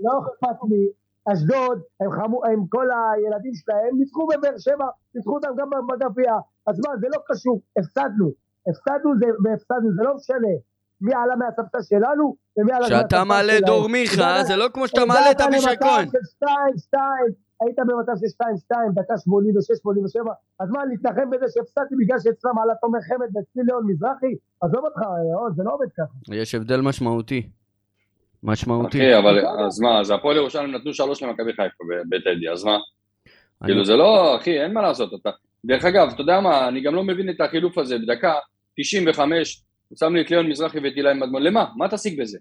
[0.00, 0.86] לא אכפת לי.
[1.32, 6.32] אשדוד, הם חמו, הם כל הילדים שלהם ניצחו בבאר שבע, ניצחו אותם גם בגביע.
[6.66, 8.30] אז מה, זה לא קשור, הפסדנו.
[8.68, 10.54] הפסדנו זה, והפסדנו, זה לא משנה.
[11.00, 13.08] מי עלה מהספסל שלנו, ומי עלה מהספסל שלנו.
[13.08, 16.08] כשאתה מעלה דור מיכה, זה לא כמו שאתה מעלה את אבישי כהן.
[16.08, 17.02] 2, 2,
[17.60, 22.58] היית במצב של 2, 2, דקה 86, 87, אז מה, להתנחם בזה שהפסדתי בגלל שאצלם
[22.58, 24.34] עלה תומר חמד ואצלי ליאון מזרחי?
[24.60, 25.00] עזוב אותך,
[25.40, 26.34] עוד, זה לא עובד ככה.
[26.34, 27.50] יש הבדל משמעותי.
[28.42, 28.98] משמעותי.
[28.98, 32.78] אחי, אבל אז מה, אז הפועל ירושלים נתנו שלוש למכבי חיפה ב- בטדי, אז מה?
[33.64, 35.20] כאילו זה לא, אחי, אין מה לעשות.
[35.20, 35.30] אתה...
[35.64, 38.34] דרך אגב, אתה יודע מה, אני גם לא מבין את החילוף הזה, בדקה
[38.76, 41.66] 95, הוא שם לי את ליאון מזרחי ואת אילי מדמון, למה?
[41.76, 42.38] מה תשיג בזה?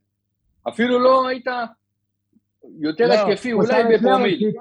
[0.67, 1.47] אפילו לא היית
[2.79, 4.51] יותר לא, התקפי, אולי בפרומיל.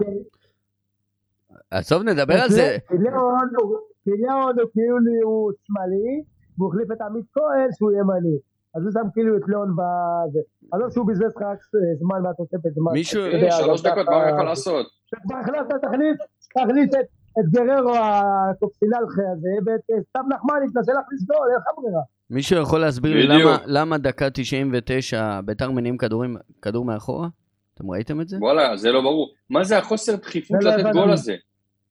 [1.70, 2.76] עזוב, נדבר על זה.
[2.90, 6.22] ליאון הוא כאילו הוא שמאלי,
[6.58, 8.36] והוא החליף את עמית כהן שהוא ימני.
[8.74, 10.40] אז הוא שם כאילו את ליאון בזה.
[10.72, 11.58] עזוב שהוא בזבז לך רק
[11.98, 12.92] זמן מהתוספת זמן.
[12.92, 14.86] מישהו- אתה יודע, אחי, שלוש דקות, מה הוא יכול לעשות?
[15.22, 16.16] כבר החלטת, תכניס,
[16.54, 17.06] תכניס את,
[17.40, 22.00] את גררו הקוקסינלחה הזה, ואת אה, סתיו נחמני, תנסה להכניס גול, אין לך ברירה.
[22.30, 23.26] מישהו יכול להסביר לי.
[23.26, 27.28] למה- למה דקה 99 ביתר מניעים כדורים- כדור מאחורה?
[27.74, 28.36] אתם ראיתם את זה?
[28.40, 29.28] וואלה, זה לא ברור.
[29.50, 30.92] מה זה החוסר דחיפות זה לא לתת.
[30.92, 31.34] גול הזה?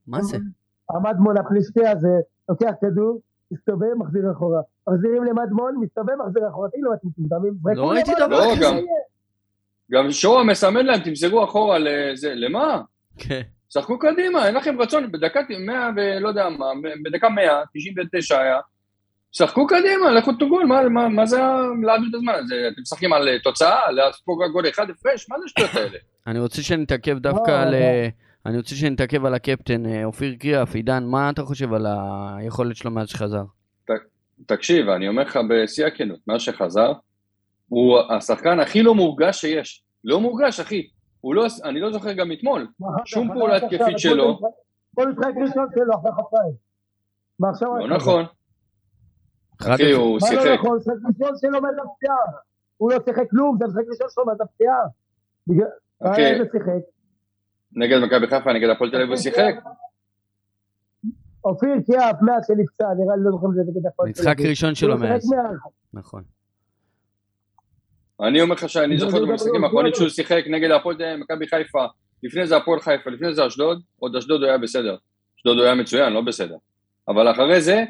[0.08, 0.38] מה זה?
[0.90, 2.10] המדמון הפלישתי הזה,
[2.50, 3.20] לוקח כדור,
[3.52, 4.62] מסתובב, מחזיר אחורה.
[4.90, 6.70] מחזירים למדמון, מסתובב, מחזיר אחורה.
[6.70, 7.54] תגיד לו, אתם מטומטמים?
[7.64, 8.82] זרקו ראיתי דבר לא כזה.
[9.92, 12.82] גם שואה מסמן להם, תמזגו אחורה לזה, למה?
[13.18, 13.42] כן.
[13.70, 16.66] שחקו קדימה, אין לכם רצון, בדקה 100 ולא יודע מה,
[17.06, 18.60] בדקה 100, 99 היה,
[19.32, 21.38] שחקו קדימה, לכו תוגול, מה, מה, מה זה
[21.84, 22.34] להעביר את הזמן?
[22.48, 25.30] זה, אתם משחקים על אה, תוצאה, להספוג רק גול אחד הפרש?
[25.30, 25.98] מה זה השטויות האלה?
[26.28, 27.74] אני רוצה שנתעכב דווקא לא, על...
[28.46, 28.50] לא.
[28.50, 30.76] אה, אני רוצה שנתעכב על הקפטן אה, אופיר קריאף.
[30.76, 31.86] עידן, מה אתה חושב על
[32.38, 33.44] היכולת שלו מאז שחזר?
[34.46, 36.94] תקשיב, אני אומר לך בשיא הכנות, מאז שחזר,
[37.70, 39.84] הוא השחקן הכי לא מורגש שיש.
[40.04, 40.88] לא מורגש, אחי.
[41.22, 42.68] הוא לא, אני לא זוכר גם אתמול.
[43.06, 44.40] שום פעולה התקפית שלו.
[44.96, 46.12] כל משחק ראשון שלו אחרי
[47.50, 47.78] עכשיו?
[47.78, 48.26] לא נכון.
[49.62, 50.60] אחי, הוא מה לא שיחק.
[50.60, 50.78] נכון?
[50.78, 52.16] משחק ראשון שלו מאז הפציעה.
[52.78, 54.82] הוא לא שיחק כלום, זה משחק ראשון שלו מאז הפציעה.
[56.04, 56.95] אחי, איזה שיחק?
[57.74, 59.56] נגד מכבי חיפה, נגד הפועל תל אביב הוא שיחק.
[61.46, 64.50] אופיר קריאף מאז שנפצע, נראה לי לא זוכר אם זה נגד הפועל תל משחק אביב.
[64.50, 65.30] ראשון שלו מאז.
[65.94, 66.24] נכון.
[68.22, 69.98] אני אומר לך שאני זוכר לא במשחקים דבר, האחרונים לא.
[69.98, 71.86] שהוא שיחק נגד הפועל אה, מכבי חיפה,
[72.24, 74.96] לפני זה הפועל חיפה, לפני זה אשדוד, עוד אשדוד הוא היה בסדר.
[75.38, 76.56] אשדוד הוא היה מצוין, לא בסדר.
[77.08, 77.84] אבל אחרי זה,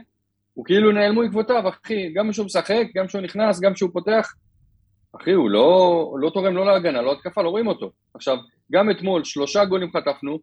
[0.53, 4.33] הוא כאילו נעלמו עקבותיו, אחי, גם כשהוא משחק, גם כשהוא נכנס, גם כשהוא פותח,
[5.21, 7.91] אחי, הוא לא, לא תורם לא להגנה, לא התקפה, לא רואים אותו.
[8.13, 8.37] עכשיו,
[8.71, 10.39] גם אתמול שלושה גולים חטפנו,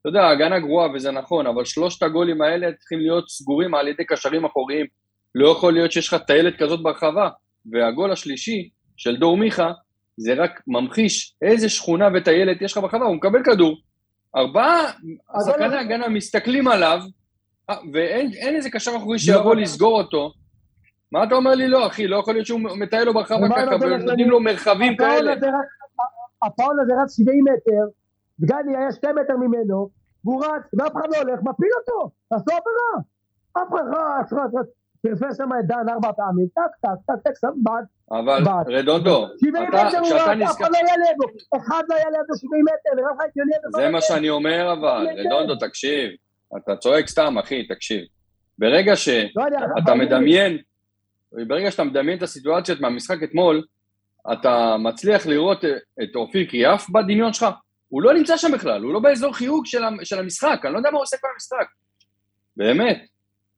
[0.00, 4.04] אתה יודע, ההגנה גרועה וזה נכון, אבל שלושת הגולים האלה צריכים להיות סגורים על ידי
[4.04, 4.86] קשרים אחוריים.
[5.34, 7.28] לא יכול להיות שיש לך טיילת כזאת ברחבה.
[7.72, 9.72] והגול השלישי של דור מיכה,
[10.16, 13.76] זה רק ממחיש איזה שכונה וטיילת יש לך ברחבה, הוא מקבל כדור,
[14.36, 14.92] ארבעה
[15.34, 17.00] אז שחקני הגנה מסתכלים עליו,
[17.70, 19.62] אה, ואין אין איזה קשר אחורי שיבוא לא.
[19.62, 20.32] לסגור אותו.
[21.12, 22.06] מה אתה אומר לי לא, אחי?
[22.06, 24.30] לא יכול להיות שהוא מטייל לו ככה, הנותן ונותנים?
[24.30, 25.34] לו מרחבים כאלה.
[26.42, 27.84] הפאול הזה רץ 70 מטר,
[28.40, 29.88] דגני היה 2 מטר ממנו,
[30.24, 33.02] והוא רץ, ואף אחד לא הולך, מפיל אותו, עשו עבירה.
[33.52, 34.66] אף אחד רץ, רץ, רץ.
[35.02, 37.84] פרפס שם את דן ארבע פעמים, טק, טק, טק, טק, שם בעט.
[38.10, 38.74] אבל.
[38.74, 40.64] רדונדו, 70 אתה, כשאתה רץ, אף נזכר...
[40.64, 41.24] אחד לא היה לידו,
[41.56, 44.00] אחד לא היה לידו 70 מטר, נראה לך הגיוני זה מה?
[44.00, 45.06] שאני אומר אבל.
[45.26, 46.10] רדונדו, תקשיב.
[46.56, 48.04] אתה צועק סתם, אחי, תקשיב.
[48.58, 49.08] ברגע ש...
[49.86, 50.58] לא מדמיין,
[51.48, 53.62] ברגע שאתה מדמיין את הסיטואציות מהמשחק אתמול,
[54.32, 55.64] אתה מצליח לראות
[56.02, 57.46] את אופיר קריאף בדמיון שלך.
[57.88, 60.96] הוא לא נמצא שם בכלל, הוא לא באזור חיוג של, המשחק, אני לא יודע מה
[60.96, 61.66] הוא עושה כל המשחק.
[62.56, 63.06] באמת.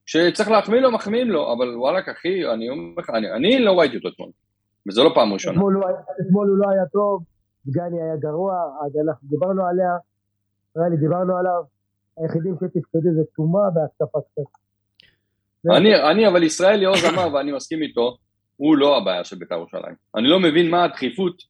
[0.07, 3.97] כשצריך להחמיא לו, מחמיאים לו, אבל וואלכ, אחי, אני אומר לך, אני, אני לא ראיתי
[3.97, 4.31] אותו אתמול.
[4.89, 5.57] וזו לא פעם ראשונה.
[5.57, 5.83] אתמול
[6.27, 7.23] אתמול הוא לא היה טוב,
[7.67, 8.55] דגני היה גרוע,
[8.87, 9.91] אז אנחנו דיברנו עליה,
[10.77, 11.63] נראה לי דיברנו עליו,
[12.17, 14.64] היחידים שתפקדו זה תומה והתקפה קצת.
[15.73, 18.17] אני, אני אבל ישראלי עוז אמר, ואני מסכים איתו,
[18.57, 19.95] הוא לא הבעיה של בית"ר ירושלים.
[20.17, 21.43] אני לא מבין מה הדחיפות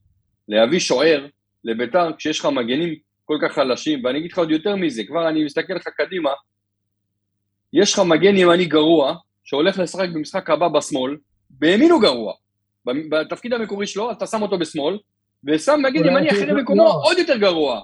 [0.47, 1.27] להביא שוער
[1.63, 5.45] לבית"ר כשיש לך מגנים כל כך חלשים, ואני אגיד לך עוד יותר מזה, כבר אני
[5.45, 6.31] מסתכל לך קדימה,
[7.73, 11.17] יש לך מגן ימני גרוע, שהולך לשחק במשחק הבא בשמאל,
[11.49, 12.33] בימין הוא גרוע.
[13.09, 14.97] בתפקיד המקורי שלו, אתה שם אותו בשמאל,
[15.47, 17.01] ושם מגן ימני אחר במקומו לא.
[17.03, 17.81] עוד יותר גרוע.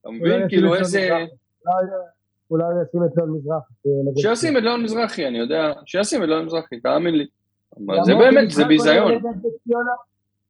[0.00, 0.48] אתה מבין?
[0.48, 1.10] כאילו איזה...
[2.50, 3.74] אולי אולי ישים את ליאון מזרחי.
[4.04, 7.26] נגד- שישים את ליאון מזרחי, אני יודע, שישים את ליאון מזרחי, תאמין לי.
[8.04, 9.12] זה באמת, זה ביזיון.
[9.12, 9.22] נס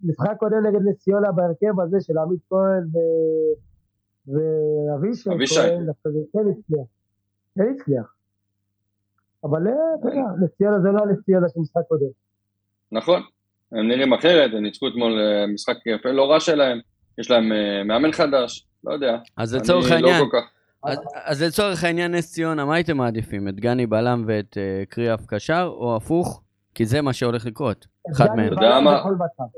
[0.04, 2.84] משחק קודם נגד נס ציונה בהרכב הזה של עמית כהן
[4.26, 5.54] ואבישי אבישי.
[5.54, 6.86] כהן, דווקא זה כן הצליח.
[7.54, 8.12] כן הצליח.
[9.44, 12.06] אבל אה, אתה יודע, נס ציונה זה לא הנס ציונה של משחק קודם.
[12.92, 13.22] נכון,
[13.72, 16.78] הם נראים אחרת, הם ניצחו אתמול אה, משחק יפה, לא רע שלהם,
[17.18, 19.18] יש להם אה, מאמן חדש, לא יודע.
[19.36, 20.50] אז לצורך לא העניין, כל כך...
[20.86, 23.48] אז- אז לצורך העניין נס ציונה, מה הייתם מעדיפים?
[23.48, 26.42] את גני בלם ואת אה, קריאף קשר, או הפוך?
[26.74, 28.46] כי זה מה שהולך לקרות, אחד מהם.
[28.52, 29.02] אתה יודע מה?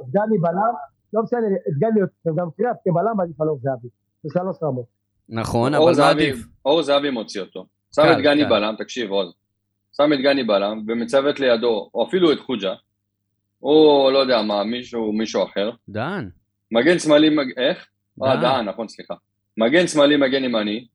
[0.08, 0.72] דגני בלם,
[1.12, 2.00] לא משנה, את דגני
[2.38, 3.88] גם קריאף כבלם עדיף על אור זהבי.
[4.24, 4.84] בשלוש רמות.
[5.28, 6.46] נכון, אבל מה זהבי- עדיף?
[6.64, 7.66] אור זהבי מוציא אותו.
[7.94, 8.48] שם קל, את גני קל.
[8.48, 9.34] בלם, תקשיב עוז.
[9.96, 12.74] שם את גני בלם ומצוות לידו, או אפילו את חוג'ה,
[13.62, 15.70] או לא יודע מה, מישהו, מישהו אחר.
[15.88, 16.28] דן.
[16.72, 17.58] מגן שמאלי, מג...
[17.58, 17.86] איך?
[18.24, 18.68] אה, דן.
[18.68, 19.14] נכון, סליחה.
[19.58, 20.86] מגן שמאלי, מגן ימני,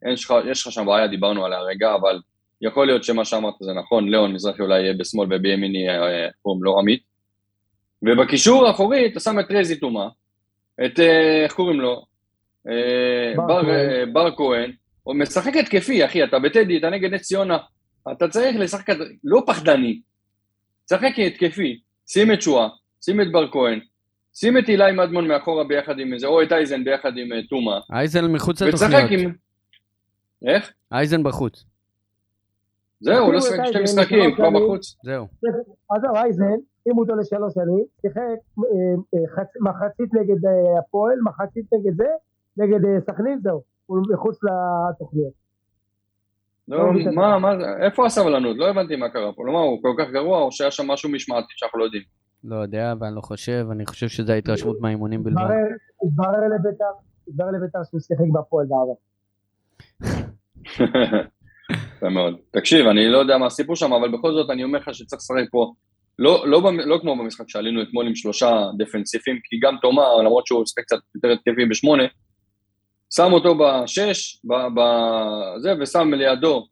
[0.51, 2.19] יש לך שם בעיה, דיברנו עליה רגע, אבל
[2.61, 6.79] יכול להיות שמה שאמרת זה נכון, ליאון מזרחי אולי יהיה בשמאל ובימיני, אה, קוראים לו
[6.79, 7.03] עמית.
[8.01, 10.07] ובקישור האחורי אתה שם את רזי תומה,
[10.85, 12.05] את, אה, איך קוראים לו?
[12.67, 13.69] אה, בר.
[13.69, 14.71] אה, בר כהן,
[15.03, 17.57] הוא משחק התקפי, אחי, אתה בטדי, אתה נגד נס ציונה,
[18.11, 20.01] אתה צריך לשחק, לא פחדני,
[20.89, 22.67] שחק התקפי, שים את שואה,
[23.05, 23.79] שים את בר כהן,
[24.33, 27.79] שים את אילי מדמון מאחורה ביחד עם זה, או את אייזן ביחד עם אה, תומה,
[27.91, 29.11] אייזן מחוץ ותשחק לתוכניות.
[29.25, 29.33] עם...
[30.49, 30.73] איך?
[30.91, 31.63] אייזן בחוץ.
[32.99, 34.49] זהו, לא שיחק שתי משחקים, כבר.
[34.49, 34.95] בחוץ.
[35.03, 35.27] זהו.
[35.89, 36.45] עזוב, אייזן,
[36.83, 38.63] שימו אותו לשלוש שנים, שיחק אה,
[39.13, 42.07] אה, חצ- מחצית נגד אה, הפועל, מחצית נגד זה,
[42.57, 43.61] נגד סכנין, זהו.
[43.85, 45.33] הוא מחוץ לתוכניות.
[46.67, 46.77] לא,
[47.15, 47.53] מה, מה,
[47.85, 48.57] איפה הסבלנות?
[48.57, 49.45] לא הבנתי מה קרה פה.
[49.45, 52.03] לא, מה, הוא כל כך גרוע, או שהיה שם משהו משמעתי שאנחנו לא יודעים?
[52.43, 55.41] לא יודע, ואני לא חושב, אני חושב שזה ההתרשמות מהאימונים בלבד.
[56.05, 56.85] התברר לביתר,
[57.27, 58.93] התברר לביתר שהוא שיחק בהפועל בעבר.
[61.95, 62.35] יפה מאוד.
[62.51, 65.51] תקשיב, אני לא יודע מה הסיפור שם, אבל בכל זאת אני אומר לך שצריך לשחק
[65.51, 65.73] פה,
[66.19, 70.65] לא, לא, לא כמו במשחק שעלינו אתמול עם שלושה דפנסיפים, כי גם תומר, למרות שהוא
[70.65, 72.03] שיחק קצת יותר התקפי בשמונה,
[73.15, 76.67] שם אותו בשש, ב- בזה, ושם לידו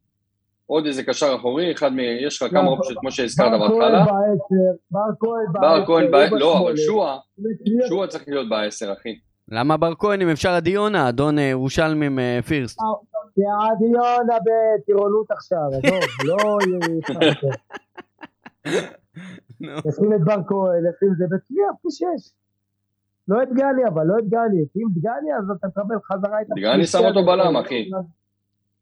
[0.71, 1.99] עוד איזה קשר אחורי, אחד מ...
[1.99, 4.05] יש לך כמה לא, אופציות, כמו שהזכרת בר כהן בהתחלה.
[4.05, 5.61] בעשר, בר כהן בעשר.
[5.61, 6.77] בר כהן, הוא ב- לא, אבל.
[6.77, 7.17] שועה.
[7.87, 9.15] שועה צריך להיות בעשר, אחי.
[9.51, 12.79] למה בר כהן אם אפשר עדי יונה, אדון אה, ירושלמים אה, פירסט?
[13.35, 16.57] כי עדי יונה בטירונות עכשיו, עזוב, לא.
[19.61, 22.31] נשים את בר כהן, נשים זה בצביע פי שש.
[23.27, 26.47] לא את גני אבל, לא את גני, אם את גני אז אתה תקבל חזרה את
[26.55, 27.89] דגני שם אותו בלם, אחי.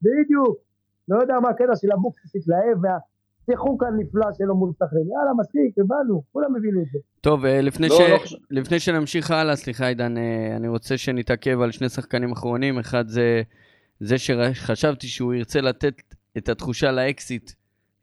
[0.02, 0.69] בדיוק.
[1.10, 5.08] לא יודע מה הקטע של אבוקסיס התלהב והשיחוק הנפלא שלו מול סכנין.
[5.10, 7.00] יאללה, מספיק, הבנו, כולם הבינו את זה.
[7.22, 8.34] טוב, אה, לפני, לא, ש...
[8.34, 8.40] לא.
[8.52, 12.80] לפני שנמשיך הלאה, סליחה עידן, אה, אני רוצה שנתעכב על שני שחקנים אחרונים.
[12.80, 13.42] אחד זה
[14.00, 15.94] זה שחשבתי שהוא ירצה לתת
[16.38, 17.52] את התחושה לאקסיט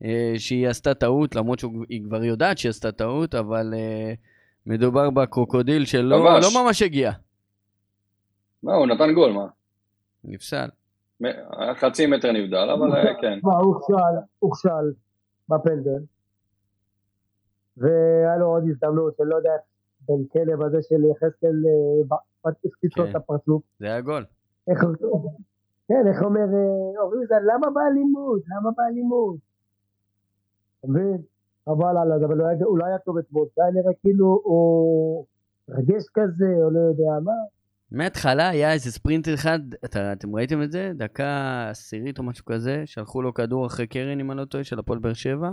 [0.04, 3.74] אה, שהיא עשתה טעות, למרות שהיא כבר יודעת שהיא עשתה טעות, אבל
[4.66, 6.54] מדובר בקרוקודיל שלא כבש.
[6.54, 7.12] לא ממש הגיע.
[8.62, 9.46] לא, הוא נתן גול, מה?
[10.24, 10.68] נפסל.
[11.74, 13.38] חצי מטר נבדל, אבל אה, כן.
[13.42, 13.94] הוכשל,
[14.38, 14.92] הוכשל
[15.48, 16.02] בפנדל.
[17.76, 19.50] והיה לו עוד הזדמנות, שאני לא יודע,
[20.08, 23.10] בין כלב הזה של יחזקאל, אה, הפציץ לו כן.
[23.10, 23.62] את הפרצוף.
[23.80, 24.24] זה היה גול.
[24.68, 24.78] איך
[25.88, 28.40] כן, איך אומר אה, אורי זן, למה באלימות?
[28.56, 29.36] למה באלימות?
[30.80, 31.18] אתה מבין?
[31.64, 35.24] חבל עליו, אבל הוא היה- הוא לא היה טוב אתמול, זה היה נראה כאילו הוא
[35.68, 37.32] רגש כזה, או לא יודע מה.
[37.92, 40.92] מההתחלה היה איזה ספרינט אחד, אתה, אתם ראיתם את זה?
[40.94, 44.78] דקה עשירית או משהו כזה, שלחו לו כדור אחרי קרן, אם אני לא טועה, של
[44.78, 45.50] הפועל באר שבע.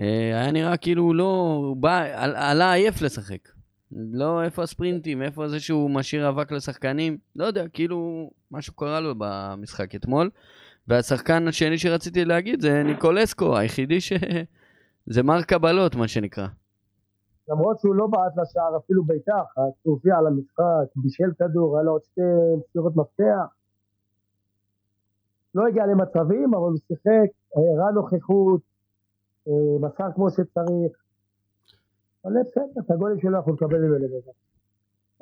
[0.00, 3.48] אה, היה נראה כאילו לא, הוא בא, על, עלה עייף לשחק.
[3.92, 9.14] לא, איפה הספרינטים, איפה זה שהוא משאיר אבק לשחקנים, לא יודע, כאילו משהו קרה לו
[9.18, 10.30] במשחק אתמול.
[10.88, 14.12] והשחקן השני שרציתי להגיד זה ניקולסקו, היחידי ש...
[15.06, 16.46] זה מר קבלות, מה שנקרא.
[17.48, 21.84] למרות שהוא לא בעט לשער אפילו בעיטה אחת, הוא הופיע על המשחק, בישל כדור, היה
[21.84, 22.20] לו עוד שתי
[22.58, 23.56] מסירות מפתח.
[25.54, 28.60] לא הגיע למצבים, אבל הוא שיחק, הראה נוכחות,
[29.48, 30.92] אה, מסר כמו שצריך.
[32.24, 34.06] אבל בסדר, את הגולים שלו אנחנו נקבל ממנו.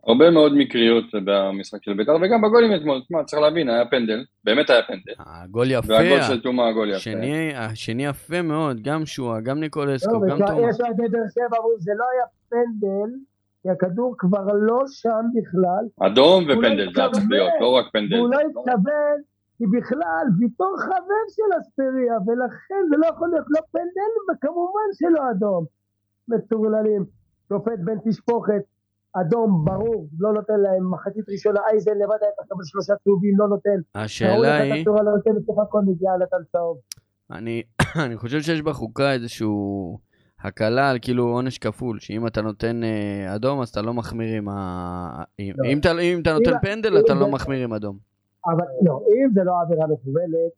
[0.07, 4.71] הרבה מאוד מקריות במשחק של בית"ר, וגם בגולים אתמול, תשמע, צריך להבין, היה פנדל, באמת
[4.71, 5.13] היה פנדל.
[5.19, 6.97] הגול יפה, והגול של תומה הגול יפה.
[6.97, 10.69] השני, השני יפה מאוד, גם שועה, גם ניקולסקו, לא, גם תומא.
[10.71, 13.11] יש אוהדי באר שבע, אמרו, זה לא היה פנדל,
[13.63, 17.25] כי הכדור כבר לא שם בכלל, אדום הוא לא ופנדל, זה היה צריך.
[17.31, 18.17] להיות, לא רק פנדל.
[18.17, 19.19] והוא לא התכוון,
[19.59, 25.31] כי בכלל, ויטור חבר של אספריה, ולכן זה לא יכול להיות לא פנדל, וכמובן שלא
[25.31, 25.65] אדום.
[26.29, 27.05] מטורללים,
[27.49, 28.63] שופט בן תשפוכת,
[29.13, 33.81] אדום, ברור, לא נותן להם, מחצית ראשונה, אייזן לבד היה לקבל שלושה צהובים, לא נותן.
[33.95, 36.79] השאלה היא, לא נותן בסוף הכל מגיע נתן צהוב.
[37.31, 37.63] אני,
[38.05, 39.99] אני חושב שיש בחוקה איזשהו
[40.41, 44.49] הקלה על כאילו עונש כפול, שאם אתה נותן אה, אדום אז אתה לא מחמיר עם
[44.49, 45.23] ה...
[45.39, 45.69] אם, לא.
[45.71, 47.97] אם, אתה, אם אתה נותן אם- פנדל אתה אם לא זה- מחמיר עם אדום.
[48.47, 50.53] אבל לא, אם זה לא עבירה מכוונת,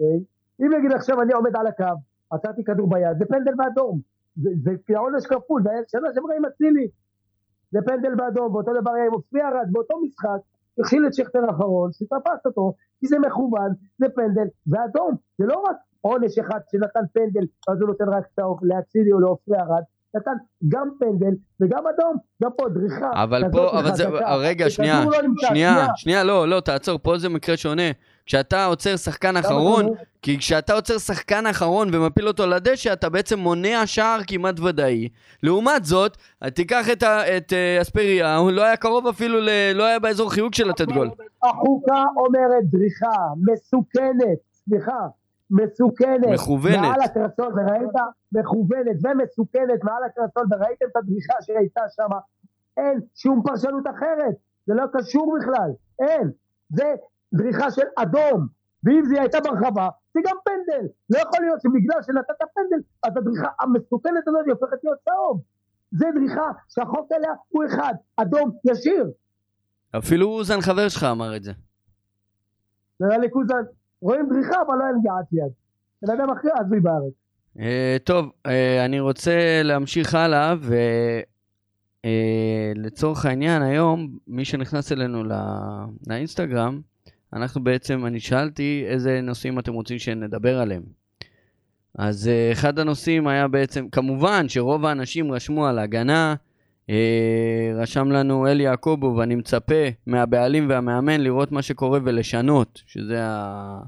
[0.00, 0.20] אוקיי?
[0.60, 1.84] אם נגיד עכשיו אני עומד על הקו,
[2.30, 4.00] עצרתי כדור ביד, זה פנדל באדום.
[4.36, 6.88] זה זה עונש כפול, זה היה שנה שעברה עם אצילי.
[7.76, 10.40] זה פנדל באדום, ואותו דבר היה עם אופי ארד, באותו משחק,
[10.80, 15.14] הכשיל את שכטר האחרון, שתפס אותו, כי זה מכוון, זה פנדל, ואדום.
[15.38, 19.54] זה לא רק עונש אחד שנתן פנדל, אז הוא נותן רק צהוב לאצילי או לאופי
[19.54, 19.82] ארד,
[20.14, 20.30] נתן
[20.68, 23.10] גם פנדל וגם אדום, גם פה דריכה.
[23.14, 24.04] אבל פה, אבל זה.
[24.38, 27.90] רגע, שנייה, לא נמצא, שנייה, שנייה, לא, לא, תעצור, פה זה מקרה שונה.
[28.26, 29.96] כשאתה עוצר שחקן אחרון, כדור?
[30.22, 35.08] כי כשאתה עוצר שחקן אחרון ומפיל אותו לדשא, אתה בעצם מונע שער כמעט ודאי.
[35.42, 36.16] לעומת זאת,
[36.54, 40.54] תיקח את, את אה, אספריה, הוא לא היה קרוב אפילו, ל, לא היה באזור חיוג
[40.54, 41.10] של לתת גול.
[41.42, 43.16] החוקה אומרת דריכה,
[43.52, 44.98] מסוכנת, סליחה,
[45.50, 46.26] מסוכנת.
[46.34, 46.78] מכוונת.
[46.80, 47.90] מעל הקרסול, וראית?
[48.32, 52.08] מכוונת ומסוכנת מעל הקרסול, וראיתם את הדריכה שהייתה שם.
[52.76, 54.34] אין שום פרשנות אחרת,
[54.66, 56.30] זה לא קשור בכלל, אין.
[56.68, 56.94] זה
[57.34, 58.46] דריכה של אדום,
[58.84, 60.86] ואם זה הייתה ברחבה, זה גם פנדל.
[61.10, 65.42] לא יכול להיות שבגלל שנתת פנדל, אז הדריכה המסוכנת הזאת היא הופכת להיות צהוב.
[65.90, 69.10] זה דריכה שהחוק עליה הוא אחד, אדום ישיר.
[69.98, 71.52] אפילו אוזן חבר שלך אמר את זה.
[73.00, 73.62] נראה לי קוזן,
[74.02, 75.52] רואים דריכה אבל לא געת יד.
[76.02, 77.12] בן אדם הכי הזוי בארץ.
[77.58, 80.54] אה, טוב, אה, אני רוצה להמשיך הלאה,
[82.04, 85.36] ולצורך העניין היום, מי שנכנס אלינו לא-
[86.06, 86.80] לאינסטגרם,
[87.32, 90.82] אנחנו בעצם, אני שאלתי איזה נושאים אתם רוצים שנדבר עליהם.
[91.98, 96.34] אז אה, אחד הנושאים היה בעצם, כמובן שרוב האנשים רשמו על הגנה, אה,
[97.74, 103.78] רשם לנו אלי יעקובו, ואני מצפה מהבעלים והמאמן לראות מה שקורה ולשנות, שזה ה...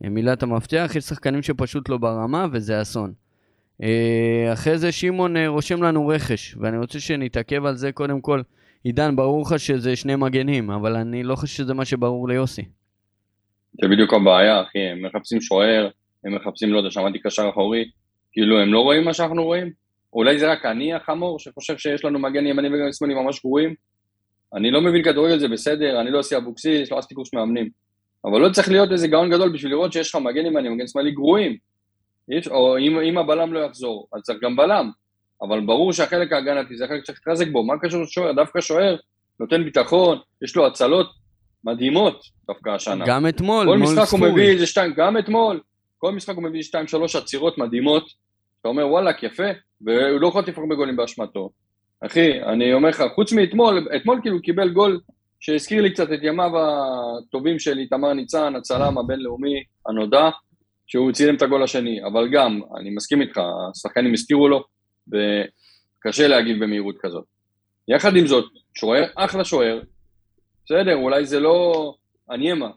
[0.00, 3.12] מילת המפתח, יש שחקנים שפשוט לא ברמה וזה אסון.
[3.82, 8.42] אה, אחרי זה שמעון אה, רושם לנו רכש, ואני רוצה שנתעכב על זה קודם כל.
[8.84, 12.62] עידן, ברור לך שזה שני מגנים, אבל אני לא חושב שזה מה שברור ליוסי.
[13.82, 15.88] זה בדיוק הבעיה, אחי, הם מחפשים שוער,
[16.24, 17.90] הם מחפשים, לא יודע, שמעתי קשר אחורי,
[18.32, 19.70] כאילו, הם לא רואים מה שאנחנו רואים?
[20.16, 23.74] אולי זה רק אני החמור, שחושב שיש לנו מגן ימני וגם שמאלי ממש גרועים?
[24.54, 27.68] אני לא מבין כדורגל, זה בסדר, אני לא עושה אבוקסיס, לא עשיתי קורס מאמנים.
[28.24, 31.10] אבל לא צריך להיות איזה גאון גדול בשביל לראות שיש לך מגן ימני, מגן שמאלי
[31.10, 31.56] גרועים.
[32.28, 34.90] יש, או אם, אם הבלם לא יחזור, אז צריך גם בלם.
[35.42, 37.64] אבל ברור שהחלק ההגנתי זה החלק שצריך להתחזק בו.
[37.64, 38.32] מה קשור לשוער?
[38.32, 38.96] דווקא שוער
[39.40, 41.10] נותן ביטחון, יש לו הצלות
[41.64, 43.04] מדהימות דווקא השנה.
[43.06, 44.50] גם אתמול, כל מול משחק הוא מביא ספורי.
[44.50, 45.60] איזה שתיים, גם אתמול,
[45.98, 48.04] כל משחק הוא מביא שתיים שלוש עצירות מדהימות,
[48.66, 49.44] אתה אומר וואלאק יפה,
[49.80, 51.50] והוא לא חוטף הרבה גולים באשמתו.
[52.00, 55.00] אחי, אני אומר לך, חוץ מאתמול, אתמול כאילו קיבל גול
[55.40, 60.30] שהזכיר לי קצת את ימיו הטובים של איתמר ניצן, הצלם הבינלאומי הנודע,
[60.86, 64.64] שהוא צילם את הגול השני, אבל גם, אני מסכים איתך, השחקנים הסתירו לו,
[65.08, 67.24] וקשה להגיב במהירות כזאת.
[67.88, 69.80] יחד עם זאת, שוער, אחלה שוער,
[70.64, 71.94] בסדר, אולי זה לא
[72.30, 72.70] הניימה,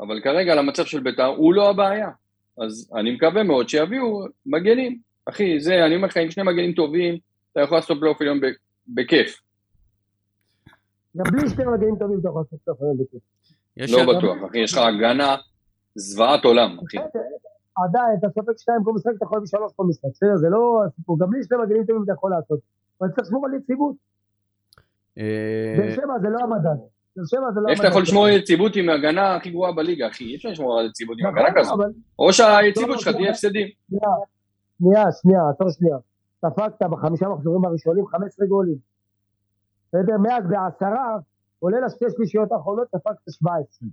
[0.00, 2.08] אבל כרגע למצב של בית"ר הוא לא הבעיה.
[2.64, 5.06] אז אני מקווה מאוד שיביאו מגנים.
[5.26, 7.18] אחי, זה, אני אומר לך, עם שני מגנים טובים,
[7.52, 8.46] אתה יכול לעשות פלייאוף עליון ב-
[8.88, 9.40] בכיף.
[11.16, 13.20] גם בלי שתי מגנים טובים אתה יכול לעשות סוף היום בכיף.
[13.76, 15.36] לא בטוח, אחי, יש לך הגנה
[15.94, 16.96] זוועת עולם, אחי.
[17.84, 20.82] עדיין, אתה סופג שתיים כל משחק, אתה יכול להביא שלוש כל משחק, בסדר, זה לא
[20.86, 22.58] הסיפור, גם בלי שני מגנים טובים אתה יכול לעשות.
[23.00, 23.94] אבל צריך לשמור על יציבות.
[25.18, 26.80] אה, באר שבע זה לא המדד.
[27.16, 30.24] לא איך אתה יכול לשמור על יציבות עם ההגנה הכי גרועה בליגה, אחי?
[30.24, 31.80] אי אפשר לשמור על יציבות עם נכון, הגנה כזאת.
[32.18, 33.30] או שהיציבות שלך לא, תהיה לא.
[33.30, 33.68] הפסדים.
[34.78, 35.96] שנייה, שנייה, עצור שנייה.
[36.44, 38.76] ספגת בחמישה מחזורים הראשונים 15 גולים.
[39.88, 40.18] בסדר?
[40.18, 41.16] מאז בעשרה,
[41.60, 43.88] כולל השתי שלישיות האחרונות, ספגת 17.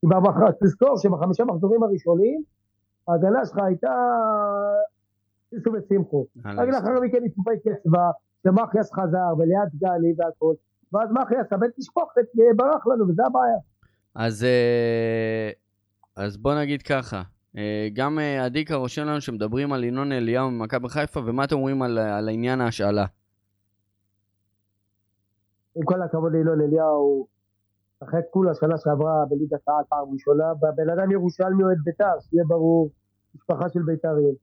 [0.00, 2.42] כי במח- תזכור שבחמישה מחזורים הראשונים,
[3.08, 3.92] ההגנה שלך הייתה...
[5.50, 6.26] סיסו ושמחו.
[6.44, 8.10] רק לאחר מכן התקופה התייצבה,
[8.44, 10.54] ומחיאס חזר, וליד גלי והכל.
[10.92, 12.20] ואז מחיאס, הבן תשפוכת,
[12.56, 13.58] ברח לנו, וזה הבעיה.
[14.14, 15.50] אז, אה,
[16.16, 17.22] אז בוא נגיד ככה, אה,
[17.92, 21.98] גם אה, עדיקה רושם לנו שמדברים על ינון אליהו ממכבי חיפה, ומה אתם אומרים על,
[21.98, 23.06] על עניין ההשאלה?
[25.76, 27.26] עם כל הכבוד לינון אליהו,
[28.02, 30.44] אחרי כולה שנה שעברה בליגת העל פעם ראשונה,
[30.76, 32.90] בן אדם ירושלמי אוהד בית"ר, שיהיה ברור,
[33.34, 34.34] משפחה של בית"רים.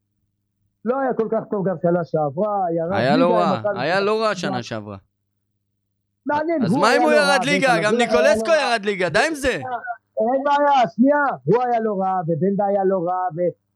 [0.85, 3.99] לא היה כל כך טוב גם שנה שעברה, ירד היה לא רע, היה.
[3.99, 4.97] לא רע שנה שעברה.
[6.25, 7.67] מעניין, אז מה אם הוא לא ירד ליגה?
[7.83, 8.53] גם היה ניקולסקו לא.
[8.53, 9.61] ירד ליגה, די עם זה.
[10.33, 13.21] אין בעיה, שנייה, הוא היה לא רע, ובנדה היה לא רע,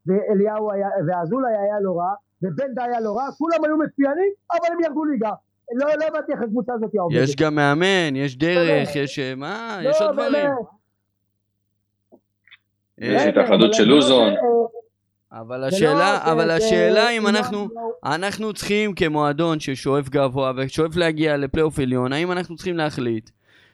[0.07, 4.79] ואליהו היה, ואזולאי היה לא רע, ובנדה היה לא רע, כולם היו מצוינים, אבל הם
[4.83, 5.31] ירדו ליגה.
[5.75, 7.23] לא, לא הבנתי איך הקבוצה הזאת עובדת.
[7.23, 9.19] יש גם מאמן, יש דרך, יש...
[9.19, 9.79] אה, מה?
[9.83, 10.49] לא, יש עוד דברים.
[12.97, 14.29] יש אה, התאחדות אבל של לא לוזון.
[14.29, 17.67] אה, אבל השאלה, לא אבל השאלה אם אנחנו...
[17.75, 23.29] לא- אנחנו צריכים כמועדון ששואף גבוה ושואף להגיע לפלייאוף עליון, האם אנחנו צריכים להחליט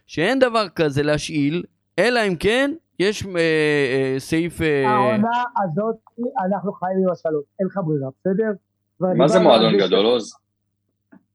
[0.08, 1.64] שאין דבר כזה להשאיל,
[2.00, 4.62] אלא אם כן יש אה, אה, סעיף...
[4.62, 5.96] אה, העונה הזאת,
[6.46, 8.52] אנחנו חיים עם השלוש, אין לך ברירה, בסדר?
[9.00, 10.34] מה זה מועדון זה גדול, עוז?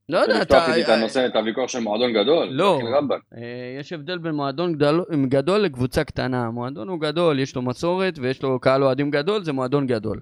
[0.09, 0.75] לא יודע, לפתוח אתה...
[0.75, 2.49] איתי את הנושא, את הוויכוח של מועדון גדול?
[2.51, 2.81] לא.
[3.37, 6.47] אה, יש הבדל בין מועדון גדול, גדול לקבוצה קטנה.
[6.47, 10.21] המועדון הוא גדול, יש לו מסורת ויש לו קהל אוהדים גדול, זה מועדון גדול.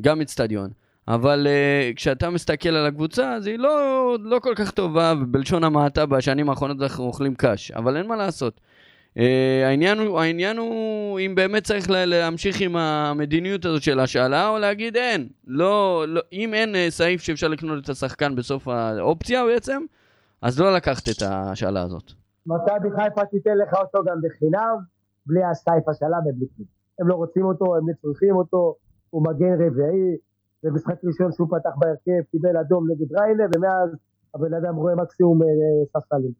[0.00, 0.70] גם אצטדיון.
[1.08, 6.06] אבל uh, כשאתה מסתכל על הקבוצה, אז היא לא, לא כל כך טובה, ובלשון המעטה
[6.06, 8.60] בשנים האחרונות אנחנו אוכלים קש, אבל אין מה לעשות.
[9.16, 9.20] Uh,
[9.64, 14.58] העניין, הוא, העניין הוא אם באמת צריך לה, להמשיך עם המדיניות הזאת של השאלה, או
[14.58, 15.28] להגיד אין.
[15.46, 19.82] לא, לא, אם אין uh, סעיף שאפשר לקנות את השחקן בסוף האופציה בעצם,
[20.42, 22.12] אז לא לקחת את השאלה הזאת.
[22.46, 24.76] מכבי חיפה תיתן לך אותו גם בחינם,
[25.26, 26.68] בלי הסייף השאלה ובלי כלום.
[26.98, 28.74] הם לא רוצים אותו, הם לא צריכים אותו,
[29.10, 30.16] הוא מגן רביעי,
[30.62, 33.90] במשחק ראשון שהוא פתח בהרכב, קיבל אדום נגד ריינה, ומאז
[34.34, 35.48] הבן אדם רואה מקסימום אה,
[35.86, 36.32] ספסלים.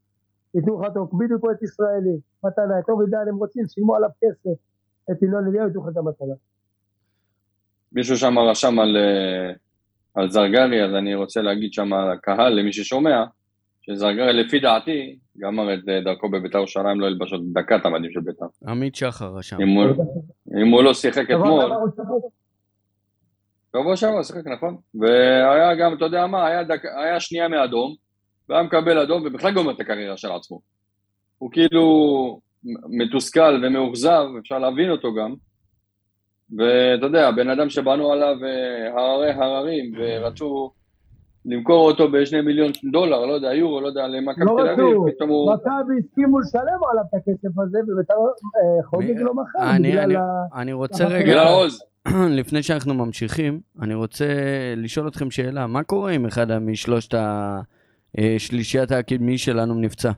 [0.55, 4.59] ייתנו לך אותו בדיוק את ישראלי, מתנה, טוב עידן הם רוצים, שילמו עליו כסף,
[5.11, 6.35] את ינון אליהו ייתנו לך את המתנה.
[7.93, 9.53] מישהו שם רשם על, אה,
[10.15, 13.25] על זרגרי, אז אני רוצה להגיד שם לקהל, למי ששומע,
[13.81, 18.13] שזרגרי לפי דעתי גמר את אה, דרכו בביתר ירושלים, לא ילבש עוד דקה את המדים
[18.13, 18.47] של ביתר.
[18.67, 19.61] עמית שחר רשם.
[19.61, 20.05] אם הוא,
[20.63, 21.73] אם הוא לא שיחק אתמול,
[23.77, 27.95] שבוע שעבר שיחק נכון, והיה גם, אתה יודע מה, היה, דק, היה שנייה מאדום,
[28.49, 30.61] והיה מקבל אדום ובכלל גומר את הקריירה של עצמו.
[31.39, 32.41] הוא כאילו
[32.89, 35.35] מתוסכל ומאוכזב, אפשר להבין אותו גם,
[36.57, 40.71] ואתה יודע, בן אדם שבנו עליו אה, הררי הררים, ורצו
[41.45, 45.31] למכור אותו בשני מיליון דולר, לא יודע, יורו, לא יודע, למכבי לא תל אביב, פתאום
[45.31, 45.53] הוא...
[45.55, 50.23] מכבי הסכימו לשלם עליו את הכסף הזה, וביתר אה, חוגג לא מכר, בגלל ה...
[50.61, 51.25] אני רוצה רגע...
[51.25, 51.83] בגלל העוז.
[52.41, 54.25] לפני שאנחנו ממשיכים, אני רוצה
[54.77, 57.15] לשאול אתכם שאלה, מה קורה אם אחד משלושת
[58.19, 60.11] השלישיית הקדמי שלנו נפצע?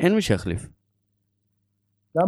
[0.00, 0.66] אין מי שיחליף.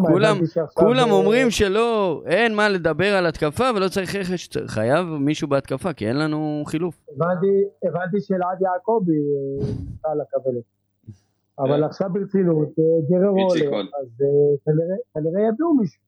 [0.07, 0.37] כולם-
[0.75, 5.93] כולם אה, אומרים שלא, אין מה לדבר על התקפה ולא צריך רכש, חייב מישהו בהתקפה,
[5.93, 6.95] כי אין לנו חילוף.
[7.15, 7.47] הבנתי,
[7.85, 11.13] הבנתי שאלעד יעקבי אה, ניסה לקבל את זה.
[11.59, 11.89] אבל אה.
[11.89, 13.81] עכשיו ברצינות, אה, גררו עולה.
[13.81, 14.73] אז אה,
[15.15, 16.01] כנראה- יביאו מישהו.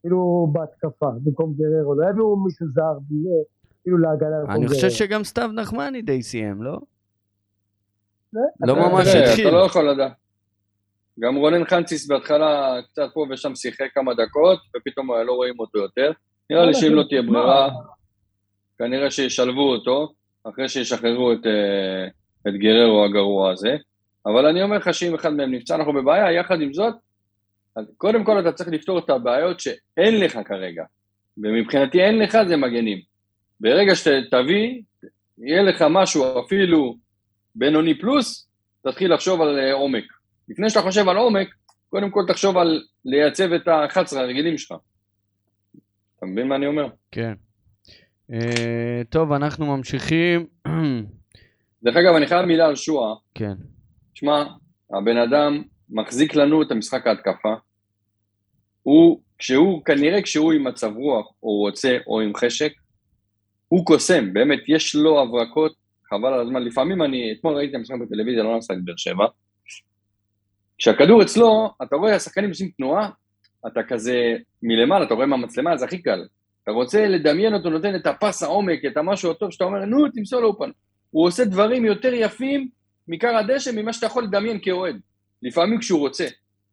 [0.00, 2.98] כאילו בהתקפה, במקום גררו, לא יביאו מישהו זר,
[3.82, 4.90] כאילו להגנה במקום אני חושב.
[4.90, 6.78] שגם סתיו נחמני די סיים, לא?
[8.36, 9.48] אה, לא ממש התחיל.
[9.48, 10.12] אתה לא יכול לדעת.
[11.20, 16.12] גם רונן חנציס בהתחלה קצת פה ושם שיחק כמה דקות, ופתאום לא רואים אותו יותר.
[16.50, 17.70] נראה לי שאם לא תהיה ברירה,
[18.78, 20.12] כנראה שישלבו אותו,
[20.44, 22.06] אחרי שישחררו את, אה,
[22.48, 23.76] את גררו הגרוע הזה.
[24.26, 26.94] אבל אני אומר לך שאם אחד מהם נפצע, אנחנו בבעיה, יחד עם זאת,
[27.96, 30.84] קודם כל אתה צריך לפתור את הבעיות שאין לך כרגע.
[31.38, 32.98] ומבחינתי אין לך זה מגנים.
[33.60, 34.82] ברגע שתביא,
[35.38, 36.96] יהיה לך משהו אפילו
[37.54, 38.48] בינוני פלוס,
[38.86, 40.04] תתחיל לחשוב על אה, עומק.
[40.52, 41.48] לפני שאתה חושב על עומק,
[41.88, 44.74] קודם כל תחשוב על לייצב את ה-11 הרגילים שלך.
[46.16, 46.86] אתה מבין מה אני אומר?
[47.10, 47.32] כן.
[48.32, 50.46] אה, טוב, אנחנו ממשיכים.
[51.84, 53.14] דרך אגב, אני חייב מילה על שועה.
[53.34, 53.54] כן.
[54.14, 54.44] שמע,
[54.90, 57.54] הבן אדם מחזיק לנו את המשחק ההתקפה.
[58.82, 62.72] הוא, כשהוא, כנראה כשהוא עם מצב רוח, או רוצה, או עם חשק,
[63.68, 65.74] הוא קוסם, באמת, יש לו הברקות,
[66.10, 66.62] חבל על הזמן.
[66.62, 69.26] לפעמים אני, אתמול ראיתי את המשחק בטלוויזיה, לא נסע את באר שבע.
[70.82, 73.10] כשהכדור אצלו, אתה רואה השחקנים עושים תנועה,
[73.66, 76.24] אתה כזה מלמעלה, אתה רואה מהמצלמה, זה הכי קל.
[76.62, 80.40] אתה רוצה לדמיין אותו, נותן את הפס העומק, את המשהו הטוב, שאתה אומר, נו, תמסור
[80.40, 80.70] לאופן.
[81.10, 82.68] הוא עושה דברים יותר יפים
[83.08, 84.96] מכר הדשא ממה שאתה יכול לדמיין כאוהד.
[85.42, 86.26] לפעמים כשהוא רוצה.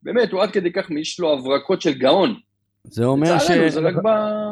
[0.04, 2.36] באמת, הוא עד כדי כך, יש לו הברקות של גאון.
[2.84, 3.44] זה אומר ש...
[3.44, 4.10] לצערנו, זה רק ב...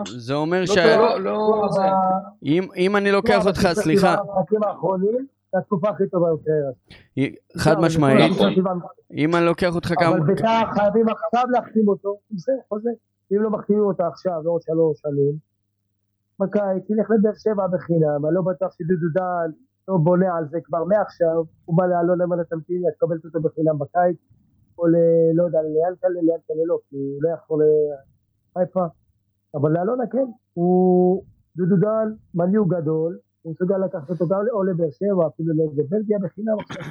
[0.07, 0.77] זה אומר לא, ש...
[0.77, 1.67] לא, לא.
[1.77, 4.15] ב- אם, אם אני לוקח הוא אותך, סליחה,
[5.53, 6.71] התקופה הכי טובה בקריירה.
[7.57, 8.31] חד לא, משמעית.
[9.11, 10.09] אם אני לוקח אותך כמה...
[10.09, 12.89] אבל בית"ר חייבים עכשיו להחתים אותו, בסדר, חוזה.
[13.31, 15.33] אם לא מחתימים אותו עכשיו, בעוד שלוש שנים,
[16.39, 19.51] בקיץ, ילך לבאר שבע בחינם, אני לא בטוח שדודו דן
[19.87, 23.79] לא בונה על זה כבר מעכשיו, הוא בא לאלון אמר לתמתין, את מקבלת אותו בחינם
[23.79, 24.17] בקיץ,
[24.77, 24.95] או ל...
[25.33, 27.63] לא יודע, ליאנקלה, ליאנקלה לא, כי הוא לא יכול
[28.55, 28.85] לחיפה,
[29.55, 31.23] אבל לאלונה כן, הוא
[31.57, 36.55] דודו דן, מניו גדול, הוא מסוגל לקחת אותו גם או לבאר שבע, אפילו לבלגיה בחינם
[36.61, 36.83] עכשיו.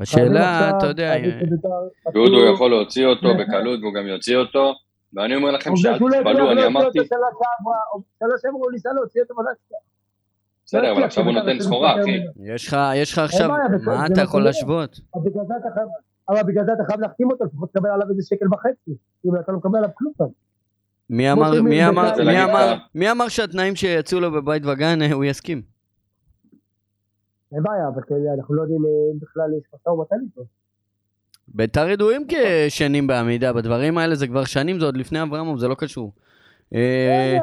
[0.00, 4.72] השאלה, אתה יודע, חייבים שבית"ר- דודו יכול להוציא אותו בקלות והוא גם יוציא אותו,
[5.14, 7.76] ואני אומר לכם שאל לא תתפלאו, אני אמרתי, אותו שנה שעברה,
[8.18, 9.80] שנה שעברה הוא ניסה להוציא אותו ולא הצליח.
[10.64, 12.20] בסדר, אבל עכשיו הוא נותן סחורה, אחי.
[12.54, 13.50] יש לך, יש לך עכשיו,
[13.86, 14.44] מה אתה יכול.
[14.44, 15.00] להשוות?
[15.14, 15.88] אבל בגלל זה אתה חייב,
[16.28, 18.90] אבל בגלל זה אתה חייב להחתים אותו, לפחות תקבל עליו איזה שקל וחצי.
[19.26, 20.12] אם אתה לא מקבל עליו כלום.
[21.10, 25.24] מי אמר, מי אמר, מי אמר, מי אמר שהתנאים שיצאו לו בבית וגן אה, הוא
[25.24, 25.62] יסכים?
[27.52, 30.40] אין בעיה, אבל כן, אנחנו לא יודעים אה, אם בכלל יש משא ומתן איתו.
[31.48, 35.74] ביתר ידועים כשנים בעמידה, בדברים האלה זה כבר שנים, זה עוד לפני אברמוב, זה לא
[35.74, 36.12] קשור.
[36.74, 37.38] אה,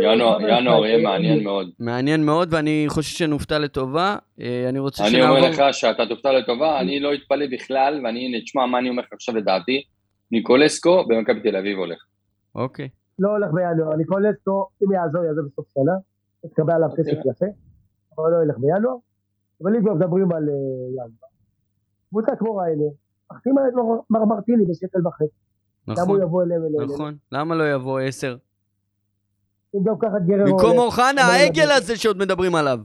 [0.00, 1.70] אנחנו- ינואר יהיה מעניין מאוד.
[1.78, 4.16] מעניין מאוד, ואני חושב שנופתע לטובה.
[4.68, 5.66] אני רוצה אני אומר שנעבור...
[5.68, 9.36] לך שאתה תופתע לטובה, אני לא אתפלא בכלל, ואני, תשמע מה אני אומר לך עכשיו
[9.36, 9.82] לדעתי,
[10.30, 11.98] ניקולסקו במכבי תל אביב הולך.
[12.54, 12.88] אוקיי.
[13.18, 15.92] לא הולך בינואר, ניקולסקו, אם יעזור, יעזור בסוף שנה.
[16.50, 17.46] תקבל עליו כסף יפה,
[18.18, 18.94] אבל לא ילך בינואר.
[19.62, 20.54] אבל אם כבר מדברים על אה,
[20.92, 21.08] ינואר,
[22.08, 22.84] קבוצה כמו ריינה,
[23.32, 25.24] מחתימה את מר- מר מרטיני בשקל וחצי.
[25.88, 26.90] למה הוא נכון, יבוא אליהם אליהם?
[26.94, 27.16] נכון.
[27.32, 28.36] למה לא יבוא עשר?
[29.74, 30.44] אם גם ככה גררו...
[30.56, 31.70] במקום אוחנה, למה לא העגל?
[31.70, 32.78] הזה שעוד מדברים עליו.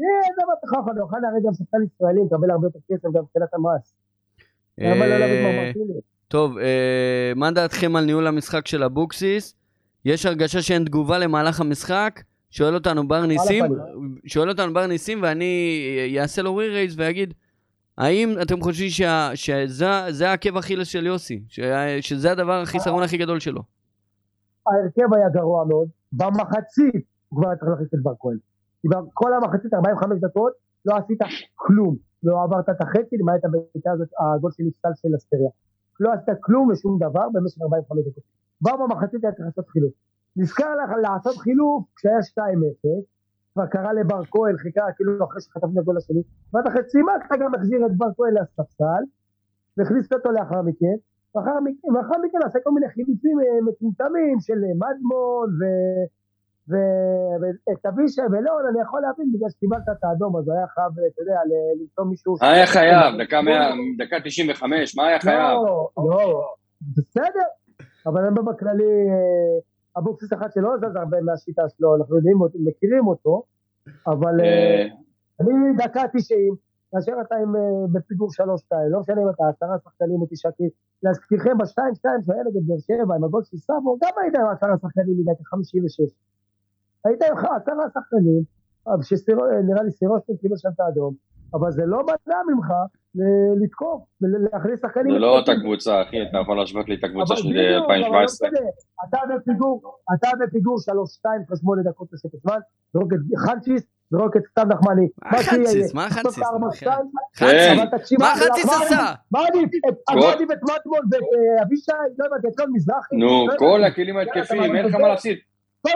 [0.00, 0.04] אה,
[0.36, 3.54] זה מה אתה חכם, אוחנה הרי גם שחקן ישראלי, מקבל הרבה יותר כסף גם מבחינת
[3.54, 3.94] המס.
[4.78, 6.00] למה לא להביא את מר אה, מרטיני?
[6.28, 9.54] טוב, אה, מה דעתכם על ניהול המשחק של אבוקסיס?
[10.04, 12.20] יש הרגשה שאין תגובה למהלך המשחק?
[12.50, 13.64] שואל אותנו בר ניסים.
[14.26, 15.78] שואל אותנו בר ניסים ואני
[16.20, 17.34] אעשה לו רי-רייז ואגיד,
[17.98, 21.42] האם אתם חושבים שה- שזה זה העקב אכילס של יוסי?
[21.48, 21.60] ש-
[22.00, 23.62] שזה הדבר, החיסרון הכי גדול שלו?
[24.66, 26.94] ההרכב היה גרוע מאוד, במחצית
[27.28, 28.36] הוא כבר היה צריך להכניס את בר כהן.
[29.14, 30.52] כל המחצית 45 דקות
[30.86, 31.18] לא עשית
[31.54, 35.50] כלום, לא עברת את החצי למעט הבעיטה הזאת, הגול של נפסל של אסטריה.
[36.00, 38.24] לא עשית כלום ושום דבר במשך 45 דקות.
[38.58, 39.92] כבר במחצית היה צריך לעשות חילוף.
[40.36, 42.40] נזכר לך לעשות חילוף כשהיה 2-0,
[43.52, 46.22] כבר קרא לבר כהן, חיכה כאילו אחרי שחטפנו את הגול השני,
[46.52, 49.02] ואתה אחרי צימקת גם החזיר את בר כהן לספסל,
[49.76, 50.96] והכניס אותו לאחר מכן,
[51.34, 51.88] ואחר מכן,
[52.24, 55.62] מכן עשה כל מיני חילופים אה, מטומטמים של אה, מדמון ו...
[56.68, 61.38] ואת אבישי ולאון אני יכול להבין בגלל שקיבלת את האדום אז היה חייב, אתה יודע,
[61.80, 62.36] למצוא מישהו...
[62.40, 63.22] היה חייב?
[63.22, 65.38] דקה מאה- דקה 95, מה היה חייב?
[65.40, 66.54] לא, לא,
[66.96, 67.48] בסדר,
[68.06, 69.58] אבל אני אומר בכללי, אה,
[69.98, 73.42] אבוקסיס אחד שלא זז הרבה מהשיטה שלו, אנחנו יודעים, מכירים אותו,
[74.06, 74.86] אבל אה, אה,
[75.40, 76.54] אני דקה 90,
[76.92, 77.52] כאשר אתה עם,
[77.92, 78.40] בפיגור 3-2,
[78.90, 80.64] לא משנה אם אתה עשרה שחקנים או תשעה, כי
[81.02, 85.16] להזכירכם ב-2-2 שהיה נגד באר שבע עם הגול של סאבו, גם היית עם עשרה שחקנים
[85.18, 86.00] מדקה 56.
[87.06, 88.42] היית עם עשרה שחקנים,
[89.68, 91.14] נראה לי סירושטיין קיבל שם את האדום,
[91.54, 92.66] אבל זה לא מנע ממך
[93.64, 95.12] לתקוף ולהכניס שחקנים.
[95.12, 98.06] זה לא אותה קבוצה, אחי, אתה יכול להשוות לי את הקבוצה של בדיוק, אבל לא
[98.06, 98.48] 2017.
[99.08, 99.82] אתה בפיגור,
[100.14, 100.90] אתה בפיגור 3-2
[101.44, 102.58] אחרי שמונה דקות תוספת זמן,
[102.92, 105.08] זרוק את חנצ'יס, זרוק את סתיו נחמני.
[105.24, 105.94] מה חנציס?
[105.94, 106.38] מה חנציס?
[108.18, 109.04] מה חנציס מה- עשה?
[109.30, 109.70] מה עדיף?
[109.88, 113.16] את- כל- לא עדיף את מטמון ואת אה, אבישי, לא הבנתי, את כל מזרחי.
[113.16, 113.84] נו, לא כל.
[113.84, 114.94] הכלים ההתקפיים, אתה אין לך.
[114.94, 115.38] מה להפסיד.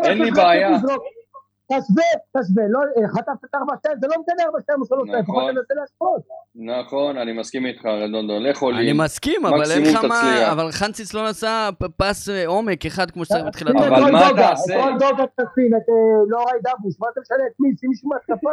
[0.05, 0.78] אין לי בעיה.
[1.72, 2.05] תשווה,
[2.36, 5.22] תשווה, לא, אה, חטפת את ארבע שתיים, זה לא משנה ארבע שתיים או שלוש שתיים,
[5.22, 5.34] נכון.
[5.36, 6.22] לפחות תנסה להשוות.
[6.86, 8.97] נכון, אני מסכים איתך, רדונדו, לך אני עולים.
[9.01, 10.53] מסכים, אבל אין לך מה...
[10.53, 11.28] אבל חנציס לא
[11.78, 14.74] פ- פס אה, עומק אחד כמו שצריך בתחילת שים את אבל מה תעשה?
[14.74, 15.95] את רון דוגה תשים, את אה,
[16.28, 17.68] לוראי דבוש, מה אתה משנה את מי?
[17.80, 18.51] שים מישהו מהתקפה.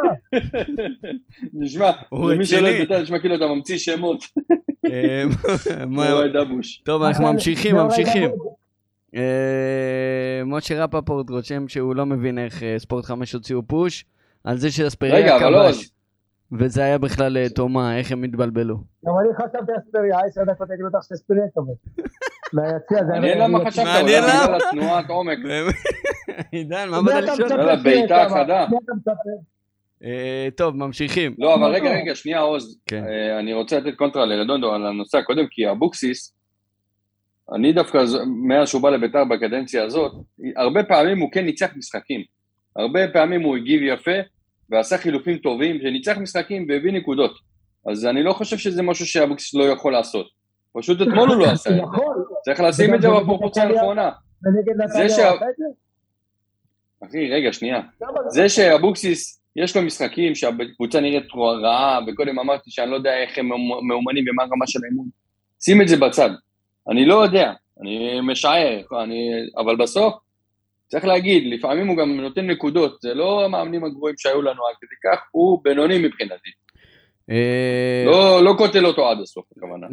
[1.64, 2.68] נשמע, למי שלא.
[2.68, 4.20] יודע, נשמע כאילו אתה ממציא שמות.
[4.92, 5.22] אה,
[5.86, 6.78] מה- אוהד דבוש.
[6.84, 8.30] טוב, אנחנו ממשיכים, לוראי ממשיכים.
[9.14, 14.04] אה, משה רפפורט רושם שהוא לא מבין איך אה, ספורט 5 הוציאו פוש,
[14.44, 15.90] על זה רגע, שאספריה לא, כבש.
[16.52, 18.76] וזה היה בכלל אה, תומה, איך הם התבלבלו.
[19.06, 23.08] גם אני חשבתי אספריה, עשר דקות הייתי בטוח שאספריה היה...
[23.08, 24.02] מעניין למה חשבת, אולי.
[24.02, 25.38] בגלל התנועת עומק.
[26.52, 27.50] עידן, מה באת אתה לשאול?
[27.50, 28.26] יאללה, שיהיה בעיטה?
[28.28, 28.66] חדה.
[30.56, 31.34] טוב, ממשיכים.
[31.38, 32.78] לא, אבל רגע, רגע, שנייה, עוז.
[32.86, 33.04] כן.
[33.38, 36.37] אני רוצה לתת קונטרה לרדונדו על הנושא הקודם, כי אבוקסיס,
[37.54, 40.12] אני דווקא, מאז שהוא בא לביתר בקדנציה הזאת,
[40.56, 42.24] הרבה פעמים הוא כן ניצח משחקים.
[42.76, 44.10] הרבה פעמים הוא הגיב יפה,
[44.70, 47.38] ועשה חילופים טובים, שניצח משחקים והביא נקודות.
[47.90, 50.26] אז אני לא חושב שזה משהו שאבוקסיס לא יכול לעשות.
[50.72, 51.82] פשוט אתמול הוא לא עשה את זה.
[51.82, 54.10] נכון, צריך לשים את זה בפרופורציה הנכונה.
[54.88, 55.06] זה?
[57.04, 57.80] אחי, רגע, שנייה.
[58.02, 58.20] למה?
[58.28, 61.26] זה שאבוקסיס, יש לו משחקים שהקבוצה נראית
[61.62, 63.48] רעה, וקודם אמרתי שאני לא יודע איך הם
[63.88, 65.08] מאומנים ומה הרמה של האימון.
[65.60, 66.30] שים את זה בצד.
[66.90, 69.30] אני לא יודע, אני משער, אני...
[69.58, 70.14] אבל בסוף,
[70.88, 75.10] צריך להגיד, לפעמים הוא גם נותן נקודות, זה לא המאמנים הגבוהים שהיו לנו עד כדי
[75.10, 76.50] כך, הוא בינוני מבחינתי.
[77.30, 79.86] אה, לא, לא קוטל אותו עד הסוף, הכוונה.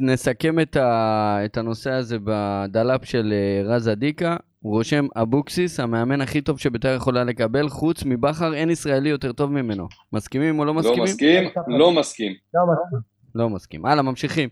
[0.00, 4.36] נסכם את, ה, את הנושא הזה בדלאפ של אה, רז אדיקה.
[4.60, 9.52] הוא רושם אבוקסיס, המאמן הכי טוב שביתר יכולה לקבל, חוץ מבכר, אין ישראלי יותר טוב
[9.52, 9.88] ממנו.
[10.12, 11.02] מסכימים או לא לא מסכימים?
[11.02, 12.32] מסכים, לא מסכים.
[13.34, 13.86] לא מסכים.
[13.86, 14.48] הלאה, ממשיכים.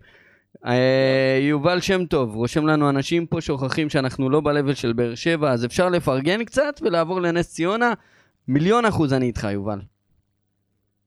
[0.65, 5.53] אה, יובל שם טוב, רושם לנו אנשים פה שוכחים שאנחנו לא ב-level של באר שבע,
[5.53, 7.93] אז אפשר לפרגן קצת ולעבור לנס ציונה.
[8.49, 9.79] מיליון אחוז אני איתך, יובל.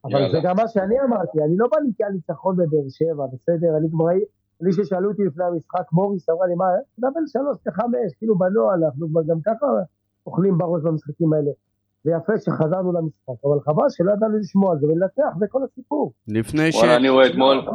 [0.06, 0.32] אבל יאללה.
[0.32, 3.78] זה גם מה שאני אמרתי, אני לא בניתי על ניצחון בבאר שבע, בסדר?
[3.78, 4.26] אני כבר ראיתי,
[4.62, 9.10] לי ששאלו אותי לפני המשחק, מוריס אמרה לי, מה, תדבר שלוש לחמש, כאילו בנוהל, אנחנו
[9.10, 9.66] כבר גם ככה
[10.26, 11.52] אוכלים בראש במשחקים האלה.
[12.04, 16.14] זה יפה שחזרנו למשחק, אבל חבל שלא ידענו לשמוע על זה ולנצח, זה כל הסיפור.
[16.28, 16.76] לפני ש...
[16.76, 17.66] וואלה, אני רואה אתמול,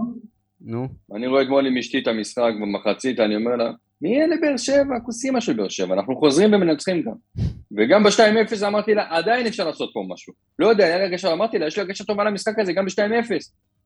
[0.61, 0.89] נו.
[1.15, 5.01] אני רואה אתמול עם אשתי את המשחק במחצית, אני אומר לה, מי אלה באר שבע?
[5.05, 7.45] כוסימה של באר שבע, אנחנו חוזרים ומנצחים גם.
[7.79, 10.33] וגם ב-2-0 אמרתי לה, עדיין אפשר לעשות פה משהו.
[10.59, 13.35] לא יודע, היה לי הרגשה, אמרתי לה, יש לי הרגשה טובה למשחק הזה, גם ב-2-0.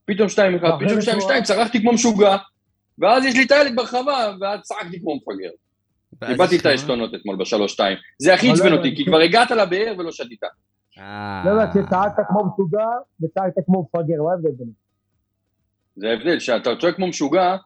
[0.04, 0.30] פתאום 2-1,
[0.80, 2.36] פתאום 2-2, צרחתי כמו משוגע,
[2.98, 5.50] ואז יש לי טיילת ברחבה, ואז צעקתי כמו מפגר.
[6.28, 7.96] איבדתי את העשתונות אתמול בשלוש-שתיים.
[8.18, 8.96] זה הכי עצבן לא אותי, הבנתי.
[8.96, 10.40] כי כבר הגעת לבאר ולא שתית.
[10.98, 11.42] אה.
[11.44, 12.86] לא יודע, שצעקת כמו משוגע
[13.22, 14.87] וצעקת כמו מפגר, מה ההבדל ביניהם?
[15.98, 17.56] זה ההבדל, שאתה צועק כמו משוגע,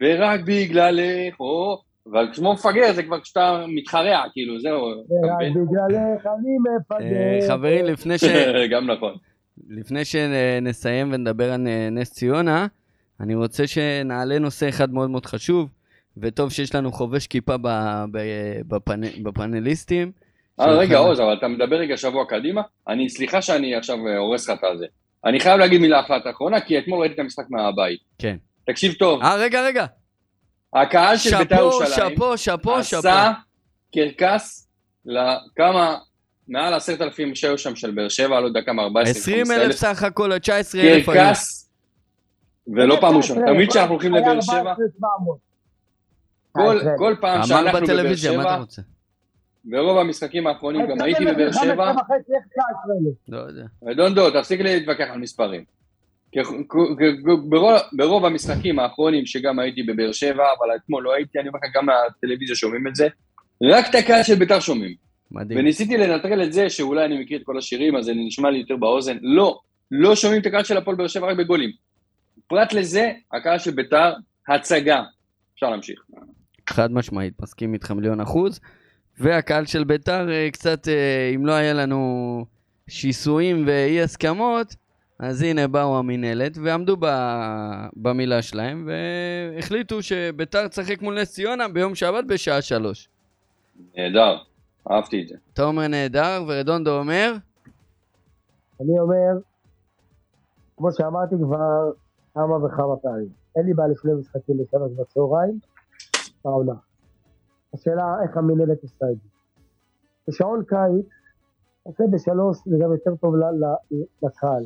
[0.00, 1.82] ורק בגללך, או...
[2.12, 4.78] אבל כמו מפגר זה כבר כשאתה מתחרע, כאילו, זהו.
[4.80, 5.38] ורק?
[5.40, 6.76] בגללך אני אה,
[7.38, 7.48] מפגר.
[7.48, 8.24] חברים, לפני ש...
[8.72, 9.14] גם נכון.
[9.68, 12.66] לפני שנסיים ונדבר על אה, נס ציונה,
[13.20, 15.68] אני רוצה שנעלה נושא אחד מאוד מאוד חשוב,
[16.16, 20.12] וטוב שיש לנו חובש כיפה ב- ב- בפאנ- בפאנליסטים.
[20.60, 22.62] אה, רגע, עוז, אבל אתה מדבר רגע שבוע קדימה.
[22.88, 24.86] אני, סליחה שאני עכשיו אה, הורס לך את הזה.
[25.24, 28.00] אני חייב להגיד מילה אחת אחרונה, כי אתמול ראיתי את המשחק מהבית.
[28.18, 28.36] כן.
[28.66, 29.86] תקשיב טוב, אה, רגע, רגע.
[30.74, 32.98] הקהל של בית"ר ירושלים שאפו, שאפו, שאפו.
[32.98, 33.32] עשה
[33.94, 34.68] קרקס
[35.06, 35.96] לכמה,
[36.48, 39.76] מעל עשרת אלפים שהיו שם של באר שבע, לא יודע כמה, 14, 20 15 אלף
[39.76, 41.06] סך הכל, 19 אלף.
[41.06, 41.70] קרקס,
[42.76, 43.46] ולא פעם ראשונה.
[43.46, 45.38] תמיד כשאנחנו הולכים לבאר שבע, היה 14,700.
[46.52, 48.82] כל- אה, כל פעם שאנחנו בבאר בטלוויזיה, מה אתה שבע, רוצה?
[49.64, 53.12] ברוב המשחקים האחרונים גם הייתי בבאר שבע, 19,000?
[53.28, 53.38] לא.
[53.86, 55.64] רדונדו, תפסיק להתווכח על מספרים.
[57.92, 61.86] ברוב המשחקים האחרונים שגם הייתי בבאר שבע, אבל אתמול לא הייתי, אני אומר לך, גם
[61.86, 63.08] מהטלוויזיה שומעים את זה,
[63.62, 64.94] רק את הקהל של בית"ר שומעים.
[65.30, 65.60] מדהים.
[65.60, 68.76] וניסיתי לנטרל את זה שאולי אני מכיר את כל השירים, אז זה נשמע לי יותר
[68.76, 69.16] באוזן.
[69.22, 69.60] לא,
[69.90, 71.70] לא שומעים את הקהל של הפועל באר שבע רק בגולים.
[72.46, 74.12] פרט לזה, הקהל של בית"ר,
[74.48, 75.02] הצגה.
[75.54, 76.00] אפשר להמשיך.
[76.70, 78.60] חד משמעית, מסכים איתך מיליון אחוז.
[79.18, 82.44] והקהל של ביתר, אה, קצת, אה, אם לא היה לנו
[82.88, 84.76] שיסויים ואי הסכמות,
[85.18, 87.06] אז הנה באו המינהלת ועמדו ב...
[87.96, 93.08] במילה שלהם, והחליטו שביתר תשחק מול נס ציונה ביום שבת בשעה שלוש.
[93.96, 94.36] נהדר,
[94.90, 95.34] אהבתי את זה.
[95.52, 97.34] אתה אומר נהדר, ורדונדו אומר,
[98.80, 99.40] אני אומר,
[100.76, 101.90] כמו שאמרתי כבר
[102.34, 105.58] כמה וכמה פעמים, אין לי בעיה לשני משחקים בשלוש בצהריים,
[106.44, 106.74] בעונה.
[107.74, 109.28] השאלה איך המנהלת עושה את זה.
[110.28, 111.06] בשעון קיץ,
[111.82, 113.34] עושה בשלוש זה גם יותר טוב
[114.22, 114.64] לקהל.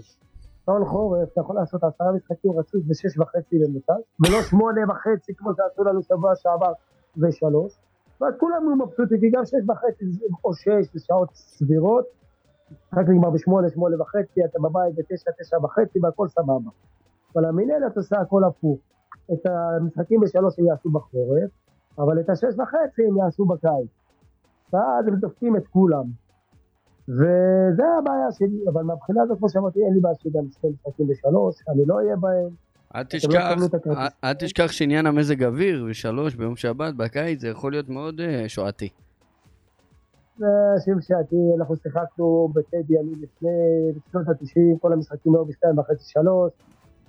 [0.64, 5.50] שעון חורף, אתה יכול לעשות עשרה משחקים רצוף בשש וחצי ממוצע, ולא שמונה וחצי כמו
[5.56, 6.72] שעשו לנו שבוע שעבר
[7.16, 7.78] ושלוש.
[8.20, 10.04] ואז כולם יהיו מבסוטים, כי גם שש וחצי
[10.44, 12.04] או שש זה שעות סבירות,
[12.70, 16.70] משחק נגמר בשמונה, שמונה וחצי, אתה בבית בתשע, תשע וחצי והכל סבבה.
[17.34, 18.78] אבל המנהלת עושה הכל הפוך.
[19.32, 21.50] את המשחקים בשלוש הם יעשו בחורף,
[21.98, 23.88] אבל את השש וחצי הם יעשו בקיץ.
[24.72, 26.04] ואז הם דופקים את כולם.
[27.08, 31.62] וזה הבעיה שלי, אבל מהבחינה הזאת, כמו שאמרתי, אין לי בעיה שגם שני משחקים בשלוש,
[31.68, 32.48] אני לא אהיה בהם.
[32.94, 33.50] אל לא תשכח.
[34.24, 38.88] אל- תשכח שעניין המזג אוויר ושלוש ביום שבת בקיץ זה יכול להיות מאוד אה, שועתי.
[40.38, 40.46] זה
[40.84, 43.48] שם שעתי, אנחנו שיחקנו בטדי אני לפני,
[43.96, 46.52] בשנות ה-90, כל המשחקים היו בשתיים וחצי, שלוש,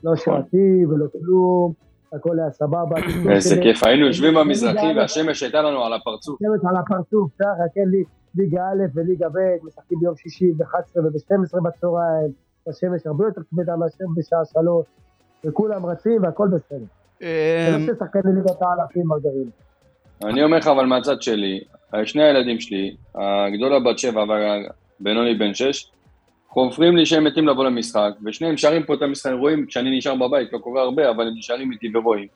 [0.03, 1.73] לא שועתי ולא כלום,
[2.13, 2.95] הכל היה סבבה.
[3.35, 6.39] איזה כיף, היינו יושבים במזרחי והשמש הייתה לנו על הפרצוף.
[6.39, 8.03] שמש על הפרצוף, ככה, כן, לי,
[8.35, 12.31] ליגה א' וליגה ב', משחקים ביום שישי ב-11 וב-12 בצהריים,
[12.67, 14.85] השמש הרבה יותר כבדה מאשר בשעה שלוש,
[15.45, 16.85] וכולם רצים והכל בסדר.
[17.19, 19.49] זה אמ, לא ששחקני ליגת העל הכי מרגרים.
[20.23, 21.59] אני אומר לך אבל מהצד שלי,
[22.05, 25.91] שני הילדים שלי, הגדולה בת שבע והבינוני בן שש,
[26.65, 30.53] חופרים לי שהם מתים לבוא למשחק, ושניהם שרים פה את המשחק, רואים כשאני נשאר בבית,
[30.53, 32.27] לא קורה הרבה, אבל הם נשארים איתי ורואים.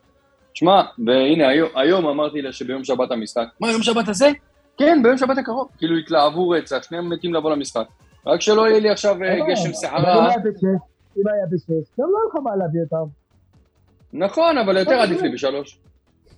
[0.54, 4.30] שמע, והנה היום, היום אמרתי לה שביום שבת המשחק, מה יום שבת הזה?
[4.78, 5.68] כן, ביום שבת הקרוב.
[5.78, 7.86] כאילו התלהבו רצח, שניהם מתים לבוא למשחק.
[8.26, 10.30] רק שלא יהיה לי עכשיו אה, גשם אבל אם סערה.
[11.18, 13.10] אם היה בשש, גם לא היה לך מה להביא אותם.
[14.14, 15.78] נכון, אבל יותר עדיף לי בשלוש.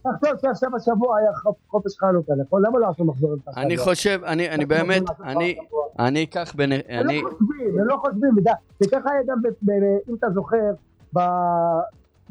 [0.04, 2.66] תחשוב שעכשיו השבוע היה חופ- חופש חנוכה, נכון?
[2.66, 5.56] למה לא עשו מחזור אמצע אני חושב, אני אני באמת, אני
[6.00, 6.72] אני אקח בין...
[6.72, 7.22] הם אני...
[7.22, 9.38] לא חושבים, הם לא חושבים, ודה- וככה היה גם,
[10.10, 10.72] אם אתה זוכר,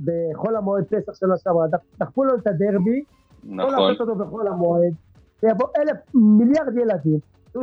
[0.04, 3.04] בחול המועד פסח שנה שעברה, דח- דחפו לנו את הדרבי,
[3.44, 3.88] לא נכון.
[3.90, 4.92] לעשות אותו בחול המועד,
[5.40, 7.18] שיבוא אלף מיליארד ילדים,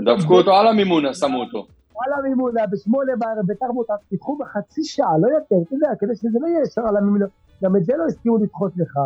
[0.06, 1.66] דפקו אותו על המימונה, שמו אותו.
[2.06, 6.48] על המימונה, בשמונה בערב, בתרבות, תיקחו בחצי שעה, לא יותר, אתה יודע, כדי שזה לא
[6.48, 7.26] יהיה ישר על המימונה,
[7.64, 9.00] גם את זה לא הסכימו לדחות לך.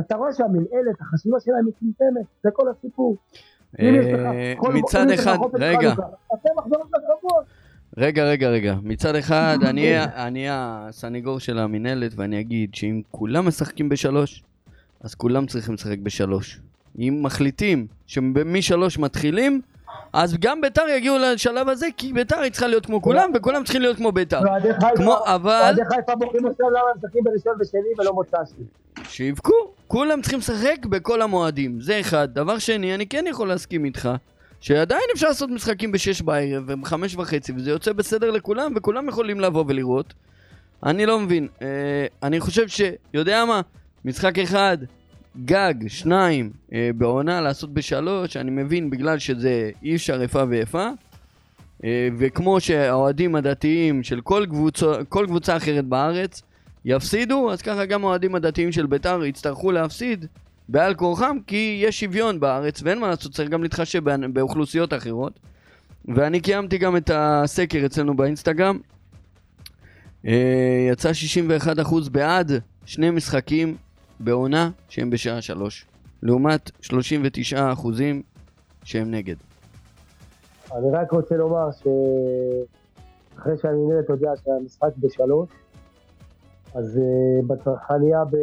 [0.00, 3.16] אתה רואה שהמנהלת, החשיבה שלהם מצומצמת, זה כל הסיפור.
[3.80, 5.94] אה, מצד אחד, רגע.
[7.96, 8.74] רגע, רגע, רגע.
[8.82, 14.42] מצד אחד, אני אני הסניגור של המינהלת, ואני אגיד שאם כולם משחקים בשלוש,
[15.00, 16.60] אז כולם צריכים לשחק בשלוש.
[16.98, 19.60] אם מחליטים שמשלוש מתחילים,
[20.12, 23.82] אז גם ביתר יגיעו לשלב הזה, כי ביתר היא צריכה להיות כמו כולם, וכולם צריכים
[23.82, 24.40] להיות כמו ביתר.
[24.96, 28.62] כמו, אבל, אוהדי חיפה בוכים עכשיו למה הם משחקים בראשון ושני ולא מוצ"שי.
[29.08, 29.52] שיבכו.
[29.86, 31.80] כולם צריכים לשחק בכל המועדים.
[31.80, 32.28] זה אחד.
[32.34, 34.08] דבר שני, אני כן יכול להסכים איתך,
[34.60, 39.64] שעדיין אפשר לעשות משחקים בשש בערב ובחמש וחצי, וזה יוצא בסדר לכולם, וכולם יכולים לבוא
[39.68, 40.14] ולראות.
[40.84, 41.48] אני לא מבין.
[41.62, 42.80] אה, אני חושב ש...
[43.14, 43.60] יודע מה?
[44.04, 44.78] משחק אחד
[45.44, 50.88] גג, שניים אה, בעונה לעשות בשלוש, אני מבין בגלל שזה אי אפשר איפה ואיפה.
[51.84, 56.42] אה, וכמו שהאוהדים הדתיים של כל, קבוצה, כל קבוצה אחרת בארץ
[56.86, 60.26] יפסידו, אז ככה גם האוהדים הדתיים של בית"ר יצטרכו להפסיד
[60.68, 65.32] בעל כורחם, כי יש שוויון בארץ, ואין מה לעשות, צריך גם להתחשב באוכלוסיות אחרות.
[66.14, 68.78] ואני קיימתי גם את הסקר אצלנו באינסטגרם.
[70.26, 71.10] אה, יצא
[71.84, 72.52] 61% בעד
[72.84, 73.76] שני משחקים
[74.20, 75.86] בעונה שהם בשעה שלוש,
[76.22, 77.54] לעומת 39%
[78.84, 79.36] שהם נגד.
[80.72, 85.48] אני רק רוצה לומר שאחרי שהמנהלת הודיעה שהמשחק בשלוש,
[86.78, 88.36] אז uh, בצרכניה ב...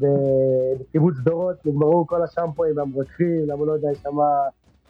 [0.00, 4.16] ב- בקיבוץ דורות נגמרו כל השמפואים והמרותחים, למה לא יודע, יש שם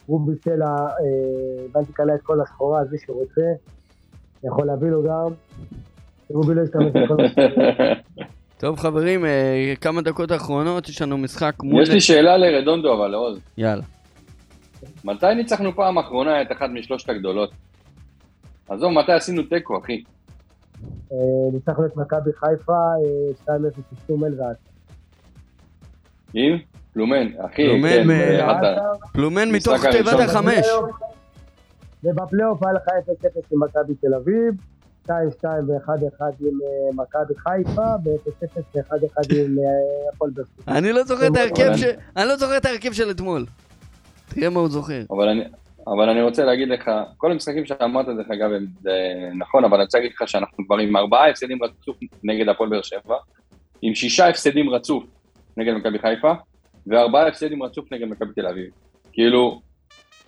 [0.09, 3.43] רובי סלע, אה, הבנתי קלה את כל הסחורה, אז מי שרוצה,
[4.45, 5.33] יכול להביא לו גם.
[6.31, 7.95] רובי לא ישתמש בכל הסחורה.
[8.59, 11.83] טוב חברים, אה, כמה דקות האחרונות, יש לנו משחק מול...
[11.83, 13.41] יש לי שאלה לרדונדו, אבל לעוז.
[13.59, 13.83] יאללה.
[15.05, 17.51] מתי ניצחנו פעם אחרונה את אחת משלושת הגדולות?
[18.69, 20.03] עזוב, מתי עשינו תיקו, אחי?
[21.13, 21.17] אה,
[21.53, 23.59] ניצחנו את מכבי חיפה, אה, 2-0
[23.93, 24.57] בפסום אלגעת.
[26.35, 26.59] עם?
[26.93, 29.87] פלומן, אחי, פלומן כן, מ- באחת ה- פלומן מתוך.
[29.87, 30.67] תיבת החמש.
[32.05, 33.13] ובפלייאוף היה לך 0-0
[33.53, 34.55] עם מכבי תל אביב,
[35.07, 35.11] 2-2
[35.67, 35.91] ו-1-1
[36.41, 38.95] עם אה, מכבי חיפה, ו-0-0 ו-1-1
[39.37, 39.65] עם אה,
[40.15, 40.31] הפועל.
[40.69, 41.85] אני לא זוכר את ההרכב אבל ש...
[42.17, 43.47] אני לא זוכר את ההרכב של אתמול.
[44.29, 45.03] תראה מה הוא זוכר.
[45.11, 45.45] אבל אני,
[45.87, 48.93] אבל אני רוצה להגיד לך, כל המשחקים שאמרת דרך אגב הם זה
[49.39, 52.83] נכון, אבל אני רוצה להגיד לך שאנחנו כבר עם ארבעה הפסדים רצוף נגד הפועל באר
[52.83, 53.17] שבע,
[53.83, 55.05] עם שישה הפסדים רצוף
[55.57, 56.33] נגד מכבי חיפה,
[56.87, 58.71] וארבעה הפסדים רצוף נגד מכבי תל אביב.
[59.13, 59.61] כאילו,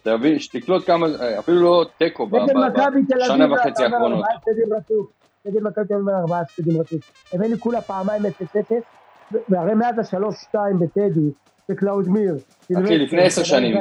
[0.03, 1.07] תבין, שתקלוט כמה,
[1.39, 4.25] אפילו לא תיקו בשנה וחצי האחרונות.
[5.45, 7.13] נגד מכבי תל אביב ארבעה הפסדים רצוף.
[7.33, 11.31] הבאנו כולה פעמיים 0-0, והרי מאז ה-3-2 בטדי,
[11.69, 12.35] בקלאודמיר.
[12.85, 13.77] אחי, לפני עשר שנים.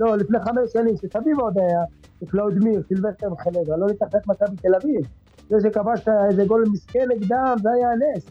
[0.00, 1.80] לא, לפני חמש שנים, שסביב עוד היה,
[2.22, 5.06] בקלאודמיר, סילבסטר וחנדרה, לא את מכבי תל אביב.
[5.48, 8.26] זה שכבשת איזה גול מסכן נגדם, זה היה הנס.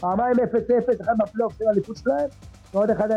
[0.00, 2.28] פעמיים 0-0, אחד בפלייאוף של האליפות שלהם,
[2.74, 3.14] ועוד אחד 0-0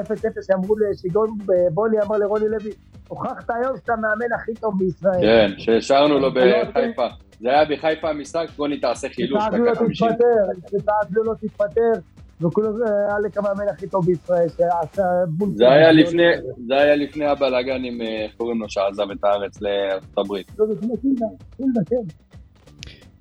[0.48, 1.38] שאמרו שגון
[1.74, 2.72] בוני אמר לרוני לוי,
[3.08, 5.22] הוכחת היום שאתה המאמן הכי טוב בישראל.
[5.22, 7.08] כן, שהשארנו לו לא, בחיפה.
[7.42, 10.08] זה היה בחיפה המשחק, רוני תעשה חילוף דקה חמישים.
[10.10, 11.92] תתפטר, תתפטר,
[12.40, 12.48] זה
[13.08, 15.50] היה לך המאמן הכי טוב בישראל, שעשה בול.
[15.56, 16.24] זה היה לפני,
[16.68, 20.52] זה היה לפני הבלאגן עם, אה, איך קוראים לו, שעזב את הארץ לארצות הברית.
[20.60, 21.26] לא, לפני סילבה,
[21.56, 22.14] סילבה, כן.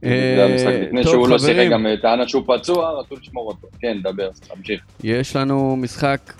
[0.03, 3.69] זה המשחק אה, לפני שהוא לא שיחק, גם אה, טענה שהוא פצוע, רצו לשמור אותו.
[3.81, 4.81] כן, דבר, תמשיך.
[5.05, 6.33] יש לנו משחק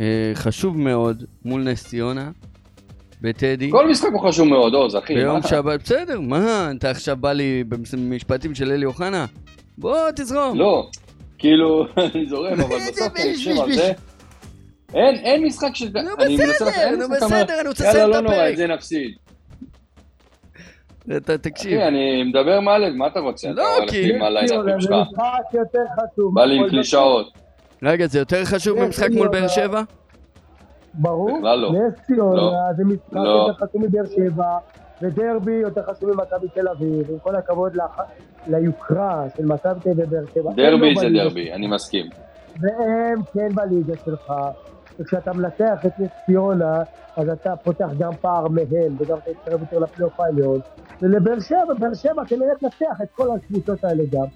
[0.00, 2.30] אה, חשוב מאוד מול נס ציונה
[3.20, 3.70] בטדי.
[3.70, 5.14] כל משחק הוא חשוב מאוד, עוז, אחי.
[5.14, 5.42] ביום?
[5.42, 9.26] שבת, בסדר, מה, אתה עכשיו בא לי במשפטים של אלי אוחנה?
[9.78, 10.58] בוא תזרום.
[10.58, 10.88] לא,
[11.42, 11.84] כאילו,
[12.14, 13.92] אני זורם, אבל בסוף אני חושב על זה.
[14.94, 15.82] אין, אין משחק ש...
[15.82, 18.52] נו בסדר, נו בסדר, אני רוצה יאללה, לסיים את לא נורא, הפרק.
[18.52, 19.10] את זה נפסיד.
[21.16, 21.72] אתה תקשיב.
[21.80, 23.48] אחי, אני מדבר מהלב, מה אתה רוצה?
[23.50, 24.90] לא, כי- הליינאפים זה שלך.
[25.12, 26.34] משחק יותר חשוב.
[26.34, 27.32] בא לי עם קלישאות.
[27.82, 29.48] רגע, זה יותר חשוב כן, ממשחק כן, מול לא, באר לא.
[29.48, 29.82] שבע?
[30.94, 31.72] ברור, בכלל לא.
[31.72, 32.52] נס ציונה לא.
[32.76, 33.20] זה משחק לא.
[33.48, 34.44] יותר חשוב מבאר שבע,
[35.02, 38.00] ודרבי יותר חשוב ממכבי תל אביב, עם כל הכבוד לח-
[38.46, 40.50] ליוקרה של מכבי תל אביב ובאר שבע.
[40.52, 42.06] דרבי לא זה בליגה דרבי, אני מסכים.
[42.60, 44.32] והם כן בליגה שלך,
[44.98, 46.82] וכשאתה מנצח את נס ציונה,
[47.16, 50.60] אז אתה פותח גם פער מהם, וגם אתה מתקרב יותר לפלייאוף העליון.
[51.02, 54.26] ולבאר שבע, באר שבע כנראה תנצח את כל הקבוצות האלה גם.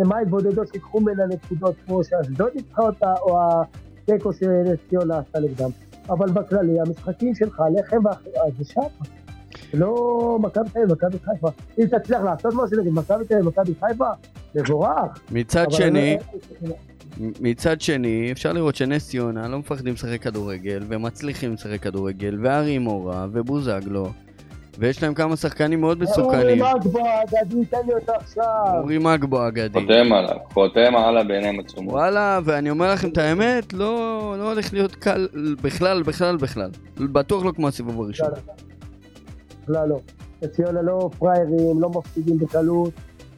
[0.00, 3.38] למעט בודדות שיקחו ממנה נקודות כמו שאשדוד ניצחה אותה, או
[4.02, 5.70] התיקו שנס ציונה עשתה נגדם.
[6.10, 8.80] אבל בכללי, המשחקים שלך, לחם ואחרים, זה שם.
[9.74, 11.48] לא מכבי תל אביב, מכבי חיפה.
[11.78, 14.08] אם תצליח לעשות משהו נגד מכבי תל אביב, מכבי חיפה,
[14.54, 15.18] מבורך.
[15.30, 16.18] מצד שני,
[17.40, 23.26] מצד שני, אפשר לראות שנס ציונה לא מפחדים לשחק כדורגל, ומצליחים לשחק כדורגל, וארי מורה,
[23.32, 24.06] ובוזגלו,
[24.78, 26.62] ויש להם כמה שחקנים מאוד מסוכנים.
[26.62, 28.78] אורי מגבו האגדי, תן לי אותו עכשיו.
[28.78, 29.80] אורי מגבו אגדי.
[29.80, 31.94] חותם עליו, חותם הלאה בעיניים עצומות.
[31.94, 35.28] וואלה, ואני אומר לכם את האמת, לא, לא הולך להיות קל
[35.62, 36.70] בכלל, בכלל, בכלל.
[36.96, 38.28] בטוח לא כמו הסיבוב הראשון.
[39.62, 40.00] בכלל לא.
[40.50, 42.90] ציונה לא פראיירים, לא מפסידים בקלות.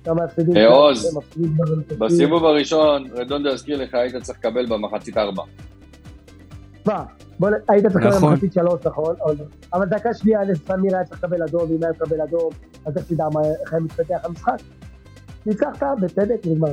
[0.06, 0.56] גם ההפסדים...
[0.56, 1.18] אה, שלהם, עוז.
[1.98, 5.42] בסיבוב הראשון, רדונדו יזכיר לך, היית צריך לקבל במחצית ארבע.
[6.86, 7.04] מה?
[7.38, 8.32] בוא נ- היית צריך לקבל נכון.
[8.32, 9.14] מחצית שלוש, נכון?
[9.24, 9.34] אבל-
[9.72, 12.50] אבל דקה שנייה, נס סמיר היה צריך לקבל אדום, ואם היה מקבל אדום,
[12.86, 14.56] אז איך תדע מה- איך היה מתפתח המשחק?
[15.46, 16.72] ניצחת, בצדק, נגמר.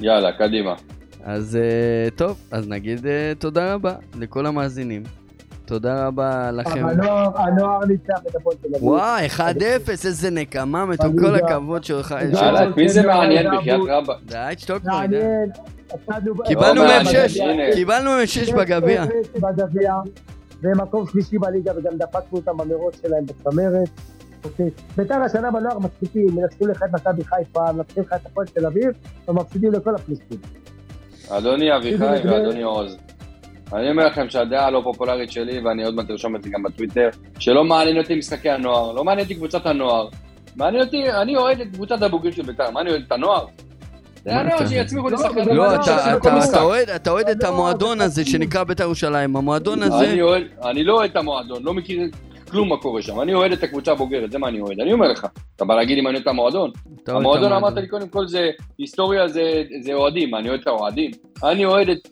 [0.00, 0.74] יאללה, קדימה.
[1.24, 5.02] אז אה, טוב, אז נגיד אה, תודה רבה לכל המאזינים.
[5.66, 6.86] תודה רבה לכם.
[6.86, 8.84] הנוער- הנוער ניצח את הפועל תל אביב.
[8.84, 9.40] וואי, 1-0,
[10.06, 11.34] איזה נקמה מתוק, כל.
[11.34, 12.14] הכבוד שלך.
[12.76, 14.16] מי זה מעניין זה בחייאת רבאק?
[14.26, 15.00] די, תשתוק כבר,
[16.44, 17.62] קיבלנו לא מהם מעניין, שש, הנה.
[17.74, 19.04] קיבלנו מהם שש בגביע.
[19.40, 19.94] בגביע,
[20.62, 23.88] ומקום שלישי בליגה, וגם דפקנו אותם במרוץ שלהם בצמרת.
[24.44, 24.70] אוקיי.
[24.96, 28.88] בית"ר השנה בנוער מצחיקים, מנצחים לך את מכבי חיפה, מנצחים לך את הפועל תל אביב,
[29.28, 30.38] ומפסידים לכל הפליסטים.
[31.30, 32.96] אדוני אביחי ואדוני עוז.
[33.74, 37.08] אני אומר לכם שהדעה הלא פופולרית שלי, ואני עוד מעט ארשום את זה גם בטוויטר,
[37.38, 40.08] שלא מעניין אותי משחקי הנוער, לא מעניין אותי קבוצת הנוער.
[40.56, 43.44] מעניין אותי, אני אוהד את קבוצת הבוגרים של בית"ר, מה אני אוהד את הנוער?
[44.26, 46.60] לא, לא, לא, אתה-.
[46.62, 48.24] אוהד- אתה אוהד את לא, המועדון זה הזה.
[48.24, 49.36] שנקרא בית"ר ירושלים.
[49.36, 52.00] המועדון הזה, אני אוהד, אני לא אוהד את המועדון, לא מכיר
[52.50, 54.80] כלום מה קורה שם, אני אוהד את הקבוצה הבוגרת, זה מה אני אוהד.
[54.80, 55.26] אני אומר לך,
[55.56, 56.70] אתה בא להגיד אם אני אוהד את המועדון?
[57.08, 61.10] המועדון אמרת לי קודם כל זה, היסטוריה זה, זה אוהדים, אני אוהד את האוהדים.
[61.44, 62.08] אני אוהד את,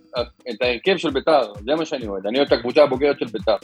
[0.50, 3.56] את ההרכב של ביתר, זה מה שאני אוהד, אני אוהד את הקבוצה הבוגרת של ביתר.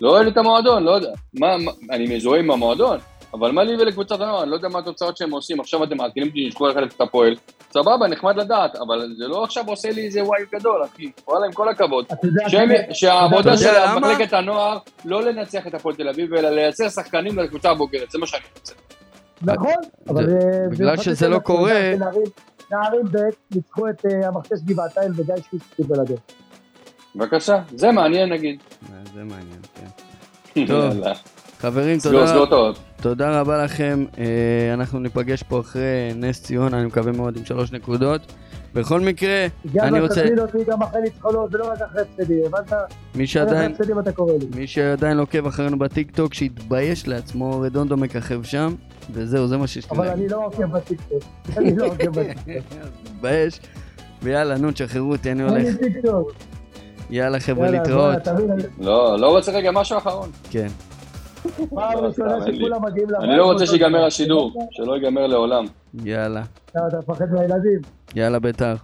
[0.00, 1.12] לא אוהד את המועדון, לא יודע.
[1.34, 2.98] מה, מה, אני מזוהה עם המועדון,
[3.34, 6.28] אבל מה לי ולקבוצת הנוער, אני לא יודע מה התוצאות שהם עושים, עכשיו אתם מעדכנים
[6.28, 7.36] אותי לשקול ללכת את הפועל,
[7.72, 11.10] סבבה, נחמד לדעת, אבל זה לא עכשיו עושה לי איזה וואי גדול, אחי.
[11.28, 12.06] וואלה, עם כל הכבוד.
[12.92, 13.70] שהעבודה של?
[14.00, 18.26] מחלקת הנוער לא לנצח את הפועל תל אביב, אלא לייצר שחקנים לקבוצה הבוגרת, זה מה
[18.26, 18.74] שאני רוצה.
[19.44, 19.72] נכון,
[20.08, 20.26] אבל...
[20.30, 21.92] זה- אה, בגלל זה שזה לא קורה-
[22.70, 23.16] נערים- ב'
[23.54, 26.20] ניצחו את אה, המכתש גבעתיים וגיא שוויץ קיבל הדרך.
[27.16, 28.58] בבקשה, זה מעניין נגיד.
[28.82, 29.60] אה, זה מעניין,
[30.54, 30.66] כן.
[30.66, 30.94] טוב.
[31.58, 31.98] חברים,
[33.02, 34.04] תודה רבה לכם.
[34.74, 35.82] אנחנו ניפגש פה אחרי
[36.16, 38.32] נס ציונה, אני מקווה מאוד עם שלוש נקודות.
[38.74, 42.72] בכל מקרה, גם אני רוצה, תזמין אותי גם אחרי ניצחונות ולא רק אחרי הפסדים, הבנת?
[43.14, 43.72] מי שעדיין.
[44.54, 44.66] מי
[45.18, 48.74] עוקב אחרינו בטיקטוק, שיתבייש לעצמו, רדונדו מככב שם,
[49.10, 50.08] וזהו, זה מה שיש לי אבל.
[50.08, 51.22] אני לא עוקב בטיקטוק.
[51.56, 52.64] אני לא עוקב בטיקטוק.
[53.04, 53.60] מתבייש.
[54.22, 55.64] ויאללה, נו, תשחררו אותי, אני הולך.
[55.64, 56.32] לי טיקטוק.
[57.10, 58.28] יאללה, חבר'ה, להתראות.
[58.28, 58.42] אני-
[58.80, 60.30] לא, לא רוצה רגע משהו אחרון.
[60.50, 60.66] כן.
[61.70, 62.36] פעם לא, ראשונה.
[62.40, 63.22] שכולם מגיעים לבית.
[63.28, 64.04] אני לא רוצה שיגמר.
[64.04, 65.64] השידור, שלא ייגמר לעולם.
[66.04, 66.42] יאללה.
[66.70, 67.80] אתה אתה מפחד מהילדים.
[68.14, 68.74] יאללה, ביתר.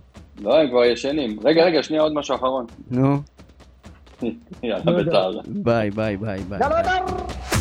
[0.41, 1.39] לא, הם כבר ישנים.
[1.45, 2.66] רגע, רגע, שנייה, עוד משהו אחרון.
[2.91, 3.16] נו,
[4.62, 4.97] יאללה, לא.
[5.03, 5.31] בית"ר.
[5.49, 6.59] ביי, ביי, ביי, ביי.
[6.61, 7.01] יאללה, ביי.
[7.07, 7.58] בית"ר!